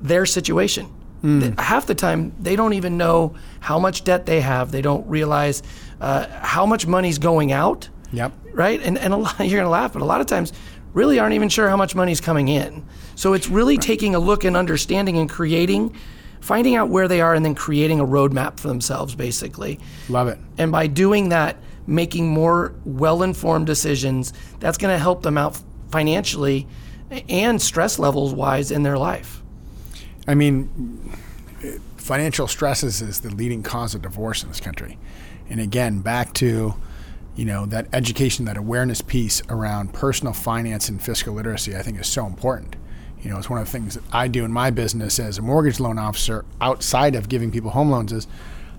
their 0.01 0.27
situation. 0.27 0.87
Th- 1.23 1.55
Half 1.59 1.87
the 1.87 1.95
time 1.95 2.33
they 2.39 2.55
don't 2.55 2.75
even 2.75 2.99
know 2.99 3.33
how 3.61 3.79
much 3.79 4.05
debt 4.05 4.27
they 4.27 4.41
have. 4.43 4.71
They 4.73 4.83
don't 4.83 5.07
realize 5.09 5.63
uh, 6.01 6.27
how 6.41 6.67
much 6.67 6.87
money's 6.87 7.19
going 7.19 7.51
out. 7.53 7.89
Yep. 8.13 8.33
Right. 8.53 8.81
And 8.83 8.99
and 8.99 9.15
a 9.15 9.17
lot, 9.17 9.35
you're 9.49 9.61
gonna 9.61 9.71
laugh, 9.71 9.93
but 9.95 10.03
a 10.03 10.05
lot 10.05 10.21
of 10.21 10.27
times 10.27 10.53
really 10.93 11.19
aren't 11.19 11.35
even 11.35 11.49
sure 11.49 11.69
how 11.69 11.77
much 11.77 11.95
money's 11.95 12.21
coming 12.21 12.49
in. 12.49 12.85
So 13.15 13.33
it's 13.33 13.49
really 13.49 13.79
taking 13.79 14.15
a 14.15 14.19
look 14.19 14.45
and 14.45 14.57
understanding 14.57 15.17
and 15.19 15.29
creating. 15.29 15.95
Finding 16.45 16.77
out 16.77 16.91
where 16.91 17.09
they 17.09 17.23
are 17.23 17.33
and 17.33 17.43
then 17.43 17.55
creating 17.55 18.01
a 18.01 18.05
roadmap 18.05 18.61
for 18.61 18.69
themselves, 18.69 19.15
basically. 19.15 19.81
Love 20.11 20.29
it. 20.29 20.39
And 20.59 20.71
by 20.71 20.89
doing 20.89 21.31
that, 21.31 21.57
making 21.87 22.29
more 22.29 22.75
well 22.85 23.23
informed 23.23 23.65
decisions, 23.65 24.35
that's 24.61 24.77
going 24.77 24.95
to 24.95 24.99
help 24.99 25.23
them 25.23 25.39
out 25.39 25.59
financially 25.91 26.69
and 27.31 27.63
stress 27.63 27.99
levels 27.99 28.35
wise 28.35 28.71
in 28.71 28.83
their 28.83 28.99
life. 28.99 29.43
I 30.29 30.35
mean, 30.35 31.17
financial 31.97 32.47
stresses 32.47 33.01
is 33.01 33.21
the 33.23 33.31
leading 33.31 33.63
cause 33.63 33.95
of 33.95 34.03
divorce 34.03 34.43
in 34.43 34.51
this 34.51 34.61
country. 34.61 34.99
And 35.49 35.61
again, 35.61 36.01
back 36.01 36.35
to, 36.35 36.75
you 37.37 37.45
know, 37.47 37.65
that 37.65 37.87
education, 37.95 38.45
that 38.45 38.59
awareness 38.59 39.01
piece 39.01 39.41
around 39.49 39.95
personal 39.95 40.35
finance 40.35 40.91
and 40.91 41.01
fiscal 41.03 41.33
literacy, 41.33 41.75
I 41.75 41.81
think 41.81 41.99
is 41.99 42.07
so 42.07 42.27
important. 42.27 42.77
You 43.25 43.31
know, 43.31 43.39
it's 43.39 43.49
one 43.49 43.59
of 43.59 43.65
the 43.65 43.73
things 43.73 43.95
that 43.95 44.05
I 44.13 44.29
do 44.29 44.45
in 44.45 44.53
my 44.53 44.71
business 44.71 45.19
as 45.19 45.39
a 45.39 45.43
mortgage 45.43 45.81
loan 45.81 45.99
officer 45.99 46.45
outside 46.61 47.15
of 47.15 47.29
giving 47.29 47.51
people 47.51 47.71
home 47.71 47.91
loans 47.91 48.13
is 48.13 48.27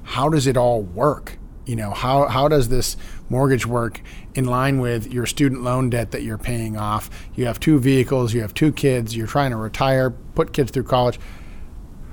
how 0.03 0.29
does 0.29 0.45
it 0.45 0.55
all 0.55 0.83
work? 0.83 1.39
You 1.65 1.75
know, 1.75 1.89
how, 1.89 2.27
how 2.27 2.47
does 2.47 2.69
this 2.69 2.95
mortgage 3.27 3.65
work 3.65 4.01
in 4.35 4.45
line 4.45 4.79
with 4.79 5.11
your 5.11 5.25
student 5.25 5.63
loan 5.63 5.89
debt 5.89 6.11
that 6.11 6.21
you're 6.21 6.37
paying 6.37 6.77
off? 6.77 7.09
You 7.33 7.47
have 7.47 7.59
two 7.59 7.79
vehicles, 7.79 8.35
you 8.35 8.41
have 8.41 8.53
two 8.53 8.71
kids, 8.71 9.17
you're 9.17 9.25
trying 9.25 9.49
to 9.49 9.57
retire, 9.57 10.11
put 10.11 10.53
kids 10.53 10.69
through 10.71 10.83
college 10.83 11.19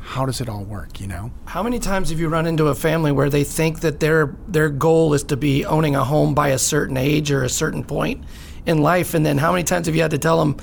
how 0.05 0.27
does 0.27 0.40
it 0.40 0.49
all 0.49 0.64
work 0.64 1.01
you 1.01 1.07
know 1.07 1.31
How 1.45 1.62
many 1.62 1.79
times 1.79 2.11
have 2.11 2.18
you 2.18 2.29
run 2.29 2.45
into 2.47 2.66
a 2.66 2.75
family 2.75 3.12
where 3.12 3.31
they 3.31 3.45
think 3.45 3.81
that 3.81 4.01
their 4.01 4.35
their 4.49 4.68
goal 4.68 5.14
is 5.14 5.23
to 5.25 5.37
be 5.37 5.64
owning 5.64 5.95
a 5.95 6.03
home 6.03 6.35
by 6.35 6.49
a 6.49 6.59
certain 6.59 6.97
age 6.97 7.31
or 7.31 7.45
a 7.45 7.49
certain 7.49 7.85
point 7.85 8.25
in 8.66 8.79
life 8.79 9.14
and 9.14 9.25
then 9.25 9.38
how 9.38 9.53
many 9.53 9.62
times 9.62 9.87
have 9.87 9.95
you 9.95 10.03
had 10.03 10.11
to 10.11 10.18
tell 10.18 10.40
them 10.40 10.57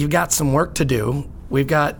you've 0.00 0.10
got 0.10 0.32
some 0.32 0.52
work 0.52 0.74
to 0.76 0.84
do. 0.84 1.30
We've 1.50 1.66
got 1.66 1.96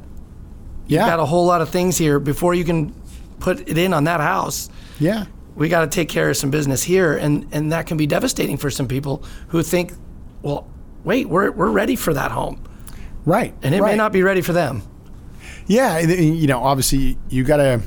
yeah 0.91 1.07
got 1.07 1.21
a 1.21 1.25
whole 1.25 1.47
lot 1.47 1.61
of 1.63 1.69
things 1.69 1.97
here 1.97 2.19
before 2.19 2.55
you 2.55 2.65
can 2.65 2.93
put 3.39 3.69
it 3.69 3.79
in 3.79 3.95
on 3.95 4.05
that 4.05 4.21
house. 4.21 4.69
yeah 4.99 5.27
we 5.55 5.69
got 5.69 5.81
to 5.83 5.87
take 5.89 6.09
care 6.09 6.31
of 6.31 6.37
some 6.37 6.51
business 6.51 6.83
here 6.83 7.17
and 7.17 7.47
and 7.53 7.73
that 7.73 7.87
can 7.87 7.97
be 7.97 8.07
devastating 8.07 8.57
for 8.57 8.71
some 8.71 8.89
people 8.89 9.23
who 9.49 9.63
think 9.63 9.93
well 10.43 10.69
wait 11.05 11.29
we're 11.29 11.51
we're 11.51 11.71
ready 11.71 11.97
for 11.97 12.13
that 12.13 12.31
home 12.31 12.63
right 13.25 13.55
and 13.63 13.75
it 13.75 13.81
right. 13.81 13.93
may 13.93 13.97
not 13.97 14.13
be 14.13 14.23
ready 14.23 14.41
for 14.41 14.53
them 14.53 14.83
yeah 15.67 15.99
you 15.99 16.47
know 16.47 16.63
obviously 16.63 17.17
you 17.29 17.45
gotta 17.45 17.81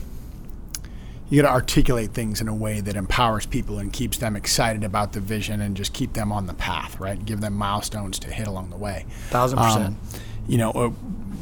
you 1.34 1.42
gotta 1.42 1.54
articulate 1.54 2.12
things 2.12 2.42
in 2.42 2.48
a 2.48 2.54
way 2.54 2.80
that 2.80 2.96
empowers 2.96 3.48
people 3.48 3.80
and 3.80 3.92
keeps 3.92 4.20
them 4.20 4.36
excited 4.36 4.84
about 4.84 5.14
the 5.14 5.20
vision 5.20 5.62
and 5.62 5.76
just 5.76 5.92
keep 5.92 6.14
them 6.14 6.32
on 6.32 6.46
the 6.46 6.54
path 6.54 7.00
right? 7.00 7.26
Give 7.26 7.42
them 7.42 7.56
milestones 7.56 8.20
to 8.20 8.32
hit 8.32 8.46
along 8.46 8.70
the 8.70 8.78
way. 8.78 9.08
Thousand 9.30 9.58
percent. 9.58 9.86
Um, 9.86 9.98
you 10.48 10.60
know 10.60 10.72
uh, 10.72 10.92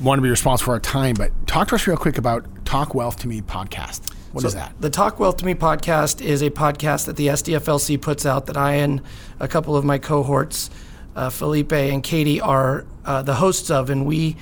want 0.02 0.18
to 0.18 0.22
be 0.22 0.30
responsible 0.30 0.66
for 0.66 0.74
our 0.76 0.80
time 0.80 1.16
but 1.18 1.32
talk 1.46 1.68
to 1.68 1.76
us 1.76 1.86
real 1.88 1.98
quick 1.98 2.18
about 2.18 2.46
talk 2.66 2.96
wealth 2.96 3.20
to 3.20 3.28
me 3.28 3.42
podcast. 3.42 4.14
What 4.32 4.46
is 4.46 4.54
that? 4.54 4.74
the 4.80 4.90
talk 4.90 5.20
wealth 5.20 5.38
to 5.38 5.46
me 5.46 5.56
podcast 5.56 6.22
is 6.22 6.42
a 6.42 6.50
podcast 6.50 7.08
that 7.08 7.18
the 7.18 7.28
sdflc 7.28 8.02
puts 8.02 8.26
out 8.26 8.46
that 8.46 8.56
i 8.56 8.76
and 8.76 9.02
a 9.42 9.48
couple 9.50 9.76
of 9.76 9.84
my 9.84 9.98
cohorts 9.98 10.70
uh, 11.18 11.30
felipe 11.30 11.74
and 11.74 12.02
katie 12.02 12.40
are 12.40 12.86
uh, 13.04 13.22
the 13.24 13.36
hosts 13.36 13.70
of 13.70 13.90
and 13.90 14.06
we 14.06 14.38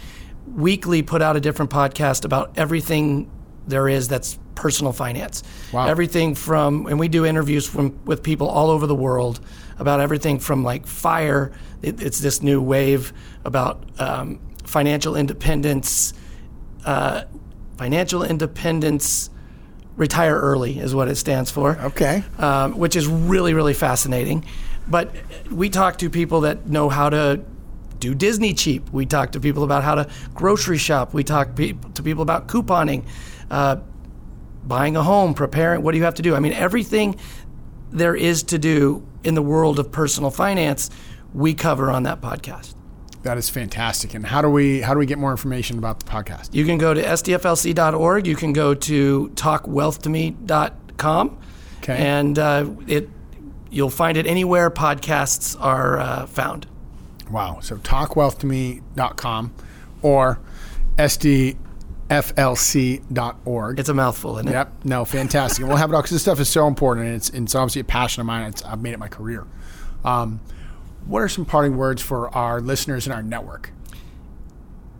weekly 0.55 1.01
put 1.01 1.23
out 1.23 1.35
a 1.35 1.39
different 1.39 1.71
podcast 1.71 2.23
about 2.23 2.51
everything 2.55 3.27
there 3.67 3.87
is 3.87 4.07
that's 4.07 4.37
personal 4.59 4.93
finance. 4.93 5.43
Wow. 5.71 5.87
everything 5.87 6.35
from 6.35 6.85
and 6.87 6.99
we 6.99 7.07
do 7.07 7.25
interviews 7.25 7.67
from 7.67 7.97
with 8.05 8.21
people 8.23 8.47
all 8.47 8.69
over 8.69 8.87
the 8.87 8.95
world 8.95 9.39
about 9.77 9.99
everything 10.01 10.39
from 10.39 10.63
like 10.63 10.85
fire 10.85 11.51
it, 11.81 12.01
it's 12.01 12.19
this 12.19 12.41
new 12.41 12.61
wave 12.61 13.13
about 13.45 13.83
um, 13.99 14.39
financial 14.65 15.15
independence 15.15 16.13
uh, 16.85 17.23
financial 17.77 18.23
independence 18.23 19.29
retire 19.95 20.37
early 20.39 20.79
is 20.79 20.95
what 20.95 21.07
it 21.07 21.15
stands 21.15 21.51
for. 21.51 21.77
Okay. 21.77 22.23
Um, 22.37 22.77
which 22.77 22.95
is 22.95 23.07
really 23.07 23.53
really 23.53 23.73
fascinating. 23.73 24.45
But 24.87 25.13
we 25.51 25.69
talk 25.69 25.97
to 25.99 26.09
people 26.09 26.41
that 26.41 26.67
know 26.67 26.89
how 26.89 27.09
to 27.09 27.41
do 27.99 28.15
disney 28.15 28.53
cheap. 28.53 28.89
We 28.91 29.05
talk 29.05 29.33
to 29.33 29.39
people 29.39 29.63
about 29.63 29.83
how 29.83 29.95
to 29.95 30.09
grocery 30.33 30.77
shop. 30.77 31.13
We 31.13 31.23
talk 31.23 31.55
pe- 31.55 31.73
to 31.93 32.03
people 32.03 32.23
about 32.23 32.47
couponing. 32.47 33.05
Uh, 33.51 33.77
buying 34.63 34.95
a 34.95 35.01
home 35.03 35.33
preparing 35.33 35.81
what 35.81 35.91
do 35.93 35.97
you 35.97 36.03
have 36.03 36.13
to 36.15 36.21
do 36.21 36.35
i 36.35 36.39
mean 36.39 36.53
everything 36.53 37.15
there 37.91 38.15
is 38.15 38.43
to 38.43 38.59
do 38.59 39.05
in 39.23 39.33
the 39.35 39.41
world 39.41 39.79
of 39.79 39.91
personal 39.91 40.31
finance 40.31 40.89
we 41.33 41.53
cover 41.53 41.91
on 41.91 42.03
that 42.03 42.21
podcast 42.21 42.73
that 43.23 43.37
is 43.37 43.49
fantastic 43.49 44.13
and 44.13 44.25
how 44.25 44.41
do 44.41 44.49
we 44.49 44.79
how 44.81 44.93
do 44.93 44.99
we 44.99 45.05
get 45.05 45.17
more 45.17 45.31
information 45.31 45.77
about 45.77 45.99
the 45.99 46.05
podcast 46.05 46.53
You 46.53 46.63
can 46.65 46.77
go 46.77 46.93
to 46.93 47.03
sdflc.org. 47.03 48.25
You 48.25 48.37
can 48.37 48.53
go 48.53 48.73
to 48.73 49.29
talkwealthtome.com. 49.35 51.37
Okay. 51.79 51.97
And 51.97 52.39
uh, 52.39 52.69
it 52.87 53.09
you'll 53.69 53.89
find 53.89 54.15
it 54.17 54.25
anywhere 54.25 54.71
podcasts 54.71 55.57
are 55.59 55.99
uh, 55.99 56.25
found. 56.27 56.65
Wow. 57.29 57.59
So 57.61 57.75
talkwealthtome.com 57.77 59.53
or 60.01 60.39
sdflc.org. 62.09 63.79
It's 63.79 63.89
a 63.89 63.93
mouthful, 63.93 64.37
isn't 64.37 64.47
it? 64.47 64.51
Yep. 64.51 64.85
No, 64.85 65.05
fantastic. 65.05 65.59
And 65.59 65.69
we'll 65.69 65.77
have 65.77 65.91
it 65.91 65.95
all 65.95 66.01
because 66.01 66.11
this 66.11 66.21
stuff 66.21 66.39
is 66.39 66.49
so 66.49 66.67
important 66.67 67.07
and 67.07 67.15
it's, 67.15 67.29
it's 67.29 67.55
obviously 67.55 67.81
a 67.81 67.85
passion 67.85 68.21
of 68.21 68.27
mine. 68.27 68.49
It's, 68.49 68.63
I've 68.63 68.81
made 68.81 68.93
it 68.93 68.99
my 68.99 69.07
career. 69.07 69.45
Um, 70.03 70.39
what 71.05 71.21
are 71.21 71.29
some 71.29 71.45
parting 71.45 71.77
words 71.77 72.01
for 72.01 72.29
our 72.35 72.61
listeners 72.61 73.05
in 73.05 73.13
our 73.13 73.23
network? 73.23 73.71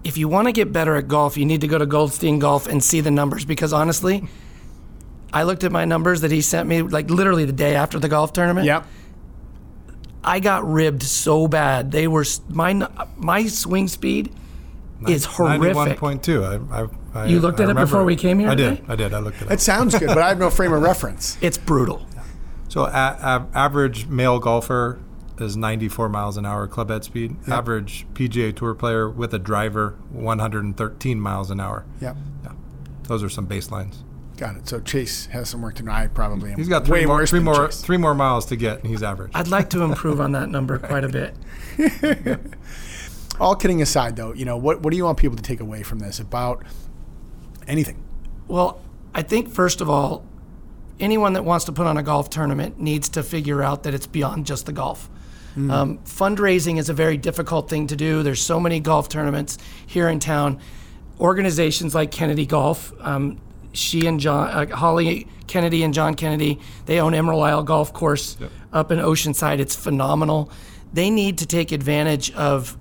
If 0.04 0.18
you 0.18 0.28
want 0.28 0.48
to 0.48 0.52
get 0.52 0.72
better 0.72 0.96
at 0.96 1.08
golf, 1.08 1.36
you 1.36 1.46
need 1.46 1.62
to 1.62 1.68
go 1.68 1.78
to 1.78 1.86
Goldstein 1.86 2.40
Golf 2.40 2.68
and 2.68 2.84
see 2.84 3.02
the 3.02 3.12
numbers 3.12 3.44
because 3.44 3.74
honestly, 3.74 4.28
I 5.34 5.44
looked 5.44 5.64
at 5.64 5.72
my 5.72 5.86
numbers 5.86 6.22
that 6.22 6.32
he 6.32 6.42
sent 6.42 6.70
me 6.70 6.82
like 6.82 7.10
literally 7.10 7.46
the 7.46 7.54
day 7.54 7.76
after 7.76 8.00
the 8.00 8.08
golf 8.08 8.34
tournament. 8.34 8.66
Yep. 8.66 8.86
I 10.24 10.40
got 10.40 10.66
ribbed 10.66 11.04
so 11.04 11.48
bad. 11.48 11.92
They 11.92 12.08
were 12.08 12.26
my 12.50 12.88
my 13.18 13.48
swing 13.48 13.88
speed 13.88 14.34
is 15.08 15.26
horrific. 15.26 15.76
91.2. 16.00 16.72
I, 16.72 16.84
I, 16.84 16.88
I, 17.14 17.26
You 17.26 17.40
looked 17.40 17.60
I 17.60 17.64
at 17.64 17.66
it 17.66 17.74
remember 17.74 17.86
before 17.86 18.04
we 18.04 18.16
came 18.16 18.40
here 18.40 18.50
I 18.50 18.56
did. 18.56 18.78
today? 18.78 18.84
I 18.88 18.96
did. 18.96 19.14
I 19.14 19.20
looked 19.20 19.42
at 19.42 19.50
it. 19.50 19.54
It 19.54 19.62
sounds 19.62 19.98
good, 19.98 20.08
but 20.08 20.20
I 20.20 20.30
have 20.30 20.40
no 20.40 20.50
frame 20.50 20.74
of 20.74 20.82
reference. 20.82 21.38
It's 21.42 21.58
brutal. 21.58 22.06
So, 22.68 22.84
a, 22.84 22.88
a, 22.88 23.48
average 23.56 24.08
male 24.08 24.40
golfer 24.40 25.00
is 25.40 25.58
94 25.58 26.10
miles 26.10 26.38
an 26.38 26.46
hour 26.46 26.68
club 26.68 26.90
head 26.90 27.04
speed. 27.04 27.36
Average 27.48 28.06
PGA 28.14 28.56
Tour 28.56 28.76
player 28.76 29.10
with 29.10 29.34
a 29.34 29.40
driver, 29.40 29.98
113 30.12 31.20
miles 31.20 31.50
an 31.50 31.60
hour. 31.60 31.86
Yep. 32.02 32.18
Yeah, 32.44 32.52
those 33.04 33.24
are 33.24 33.30
some 33.30 33.48
baselines. 33.48 34.04
Got 34.38 34.56
it. 34.58 34.68
So 34.70 34.80
Chase 34.80 35.26
has 35.28 35.50
some 35.50 35.62
work 35.62 35.76
to 35.76 35.84
do. 35.84 35.90
I 35.90 36.08
probably 36.08 36.52
am. 36.52 36.58
He's 36.58 36.70
got 36.70 36.84
way 36.88 37.00
three 37.02 37.06
more, 37.08 37.18
worse 37.18 37.30
three 37.30 37.40
than 37.40 37.46
more, 37.46 37.68
Chase. 37.68 37.82
three 37.82 37.98
more 37.98 38.14
miles 38.14 38.46
to 38.48 38.56
get, 38.56 38.80
and 38.80 38.88
he's 38.88 39.02
average. 39.04 39.32
I'd 39.34 39.48
like 39.50 39.70
to 39.72 39.82
improve 39.82 40.22
on 40.22 40.32
that 40.34 40.50
number 40.58 40.78
quite 40.78 41.04
a 41.04 41.10
bit. 41.10 41.36
All 43.40 43.56
kidding 43.56 43.82
aside, 43.82 44.16
though, 44.16 44.34
you 44.34 44.46
know 44.46 44.58
what? 44.58 44.82
What 44.82 44.92
do 44.92 44.98
you 44.98 45.06
want 45.06 45.18
people 45.18 45.38
to 45.38 45.44
take 45.44 45.60
away 45.60 45.82
from 45.84 46.00
this 46.00 46.20
about 46.20 46.64
anything? 47.70 48.04
Well, 48.48 48.82
I 49.14 49.22
think 49.22 49.50
first 49.50 49.82
of 49.82 49.90
all, 49.90 50.26
anyone 51.00 51.34
that 51.34 51.46
wants 51.46 51.66
to 51.66 51.72
put 51.72 51.88
on 51.88 51.98
a 51.98 52.04
golf 52.04 52.30
tournament 52.30 52.80
needs 52.80 53.10
to 53.10 53.24
figure 53.24 53.64
out 53.64 53.84
that 53.84 53.94
it's 53.94 54.08
beyond 54.08 54.46
just 54.46 54.66
the 54.66 54.74
golf. 54.74 55.10
Um, 55.58 55.98
fundraising 56.06 56.80
is 56.80 56.88
a 56.88 56.94
very 56.94 57.18
difficult 57.18 57.70
thing 57.70 57.88
to 57.88 57.96
do. 57.98 58.24
There's 58.24 58.42
so 58.42 58.62
many 58.62 58.80
golf 58.80 59.10
tournaments 59.10 59.58
here 59.86 60.08
in 60.08 60.20
town. 60.20 60.60
Organizations 61.20 61.94
like 61.94 62.12
Kennedy 62.12 62.46
Golf, 62.46 62.94
um, 63.02 63.42
she 63.74 64.08
and 64.08 64.22
John, 64.22 64.48
uh, 64.48 64.74
Holly 64.74 65.28
Kennedy 65.48 65.84
and 65.84 65.94
John 65.94 66.14
Kennedy, 66.14 66.60
they 66.86 67.02
own 67.02 67.14
Emerald 67.14 67.44
Isle 67.44 67.64
Golf 67.64 67.92
Course 67.92 68.38
up 68.72 68.90
in 68.90 69.00
Oceanside. 69.00 69.60
It's 69.60 69.76
phenomenal. 69.76 70.50
They 70.94 71.10
need 71.10 71.40
to 71.40 71.46
take 71.46 71.74
advantage 71.74 72.32
of 72.32 72.78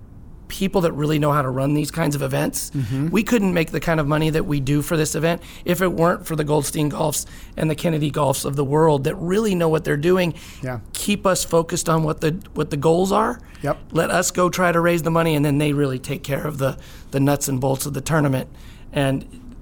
people 0.49 0.81
that 0.83 0.93
really 0.93 1.19
know 1.19 1.33
how 1.33 1.43
to 1.43 1.51
run 1.51 1.75
these 1.75 1.91
kinds 1.91 2.15
of 2.15 2.23
events. 2.23 2.71
Mm-hmm. 2.71 3.09
We 3.09 3.23
couldn't 3.23 3.55
make 3.55 3.71
the 3.71 3.81
kind 3.81 4.01
of 4.01 4.07
money 4.07 4.31
that 4.31 4.45
we 4.45 4.61
do 4.61 4.83
for 4.83 4.97
this 4.97 5.15
event 5.15 5.43
if 5.65 5.81
it 5.81 5.89
weren't 5.89 6.27
for 6.27 6.37
the 6.37 6.45
Goldstein 6.45 6.91
Golfs 6.91 7.27
and 7.57 7.71
the 7.71 7.75
Kennedy 7.75 8.11
Golfs 8.11 8.45
of 8.45 8.57
the 8.57 8.65
world 8.65 9.05
that 9.05 9.15
really 9.17 9.55
know 9.55 9.69
what 9.69 9.85
they're 9.85 9.97
doing. 9.97 10.35
Yeah. 10.63 10.81
Keep 10.93 11.27
us 11.27 11.45
focused 11.45 11.89
on 11.89 12.03
what 12.03 12.21
the 12.21 12.33
what 12.55 12.71
the 12.71 12.77
goals 12.77 13.13
are. 13.13 13.41
Yep. 13.63 13.79
Let 13.93 14.11
us 14.11 14.31
go 14.31 14.49
try 14.49 14.73
to 14.73 14.81
raise 14.81 15.03
the 15.03 15.11
money 15.11 15.35
and 15.35 15.45
then 15.45 15.59
they 15.59 15.73
really 15.73 15.99
take 15.99 16.23
care 16.25 16.47
of 16.47 16.59
the 16.59 16.79
the 17.11 17.21
nuts 17.21 17.49
and 17.49 17.61
bolts 17.61 17.87
of 17.87 17.95
the 17.95 18.01
tournament. 18.01 18.49
And 18.93 19.55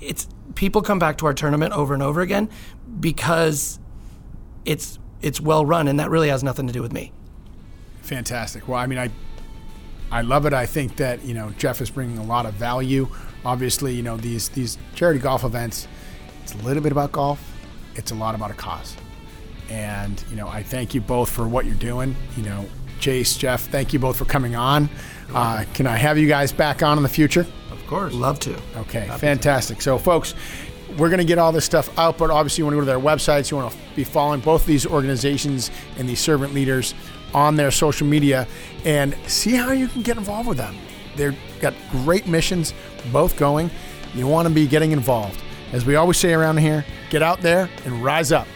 it's 0.00 0.28
people 0.54 0.82
come 0.82 0.98
back 0.98 1.18
to 1.18 1.26
our 1.26 1.34
tournament 1.34 1.72
over 1.72 1.94
and 1.94 2.02
over 2.02 2.20
again 2.20 2.48
because 3.00 3.78
it's 4.64 4.98
it's 5.20 5.40
well 5.40 5.66
run 5.66 5.88
and 5.88 5.98
that 5.98 6.10
really 6.10 6.28
has 6.28 6.44
nothing 6.44 6.66
to 6.66 6.72
do 6.72 6.82
with 6.82 6.92
me. 6.92 7.12
Fantastic. 8.02 8.66
Well, 8.68 8.78
I 8.78 8.86
mean, 8.86 8.98
I 8.98 9.10
I 10.10 10.22
love 10.22 10.46
it. 10.46 10.52
I 10.52 10.66
think 10.66 10.96
that 10.96 11.24
you 11.24 11.34
know 11.34 11.50
Jeff 11.58 11.80
is 11.80 11.90
bringing 11.90 12.18
a 12.18 12.24
lot 12.24 12.46
of 12.46 12.54
value. 12.54 13.08
Obviously, 13.44 13.94
you 13.94 14.02
know 14.02 14.16
these 14.16 14.48
these 14.50 14.78
charity 14.94 15.20
golf 15.20 15.44
events. 15.44 15.86
It's 16.42 16.54
a 16.54 16.58
little 16.58 16.82
bit 16.82 16.92
about 16.92 17.12
golf. 17.12 17.40
It's 17.94 18.10
a 18.10 18.14
lot 18.14 18.34
about 18.34 18.50
a 18.50 18.54
cause. 18.54 18.96
And 19.68 20.22
you 20.30 20.36
know, 20.36 20.48
I 20.48 20.62
thank 20.62 20.94
you 20.94 21.00
both 21.00 21.30
for 21.30 21.46
what 21.46 21.66
you're 21.66 21.74
doing. 21.74 22.16
You 22.36 22.44
know, 22.44 22.66
Chase, 23.00 23.36
Jeff, 23.36 23.68
thank 23.68 23.92
you 23.92 23.98
both 23.98 24.16
for 24.16 24.24
coming 24.24 24.56
on. 24.56 24.88
Uh, 25.34 25.64
can 25.74 25.86
I 25.86 25.96
have 25.96 26.16
you 26.16 26.26
guys 26.26 26.52
back 26.52 26.82
on 26.82 26.96
in 26.96 27.02
the 27.02 27.08
future? 27.08 27.46
of 27.70 27.86
course. 27.86 28.14
Love 28.14 28.40
to. 28.40 28.58
Okay, 28.76 29.08
fantastic. 29.18 29.82
So, 29.82 29.98
folks, 29.98 30.34
we're 30.96 31.08
going 31.08 31.18
to 31.18 31.24
get 31.24 31.38
all 31.38 31.52
this 31.52 31.64
stuff 31.64 31.96
out, 31.98 32.18
but 32.18 32.30
obviously, 32.30 32.62
you 32.62 32.64
want 32.66 32.74
to 32.74 32.76
go 32.76 32.80
to 32.80 32.86
their 32.86 32.98
websites. 32.98 33.50
You 33.50 33.58
want 33.58 33.72
to 33.72 33.78
be 33.94 34.04
following 34.04 34.40
both 34.40 34.62
of 34.62 34.66
these 34.66 34.86
organizations 34.86 35.70
and 35.98 36.08
these 36.08 36.20
servant 36.20 36.54
leaders 36.54 36.94
on 37.34 37.56
their 37.56 37.70
social 37.70 38.06
media 38.06 38.46
and 38.84 39.16
see 39.26 39.54
how 39.54 39.72
you 39.72 39.88
can 39.88 40.02
get 40.02 40.16
involved 40.16 40.48
with 40.48 40.58
them. 40.58 40.76
They've 41.16 41.36
got 41.60 41.74
great 41.90 42.26
missions, 42.26 42.74
both 43.12 43.36
going. 43.36 43.70
You 44.14 44.26
want 44.26 44.48
to 44.48 44.54
be 44.54 44.66
getting 44.66 44.92
involved. 44.92 45.40
As 45.72 45.84
we 45.84 45.96
always 45.96 46.16
say 46.16 46.32
around 46.32 46.58
here, 46.58 46.84
get 47.10 47.22
out 47.22 47.40
there 47.40 47.68
and 47.84 48.02
rise 48.02 48.32
up. 48.32 48.46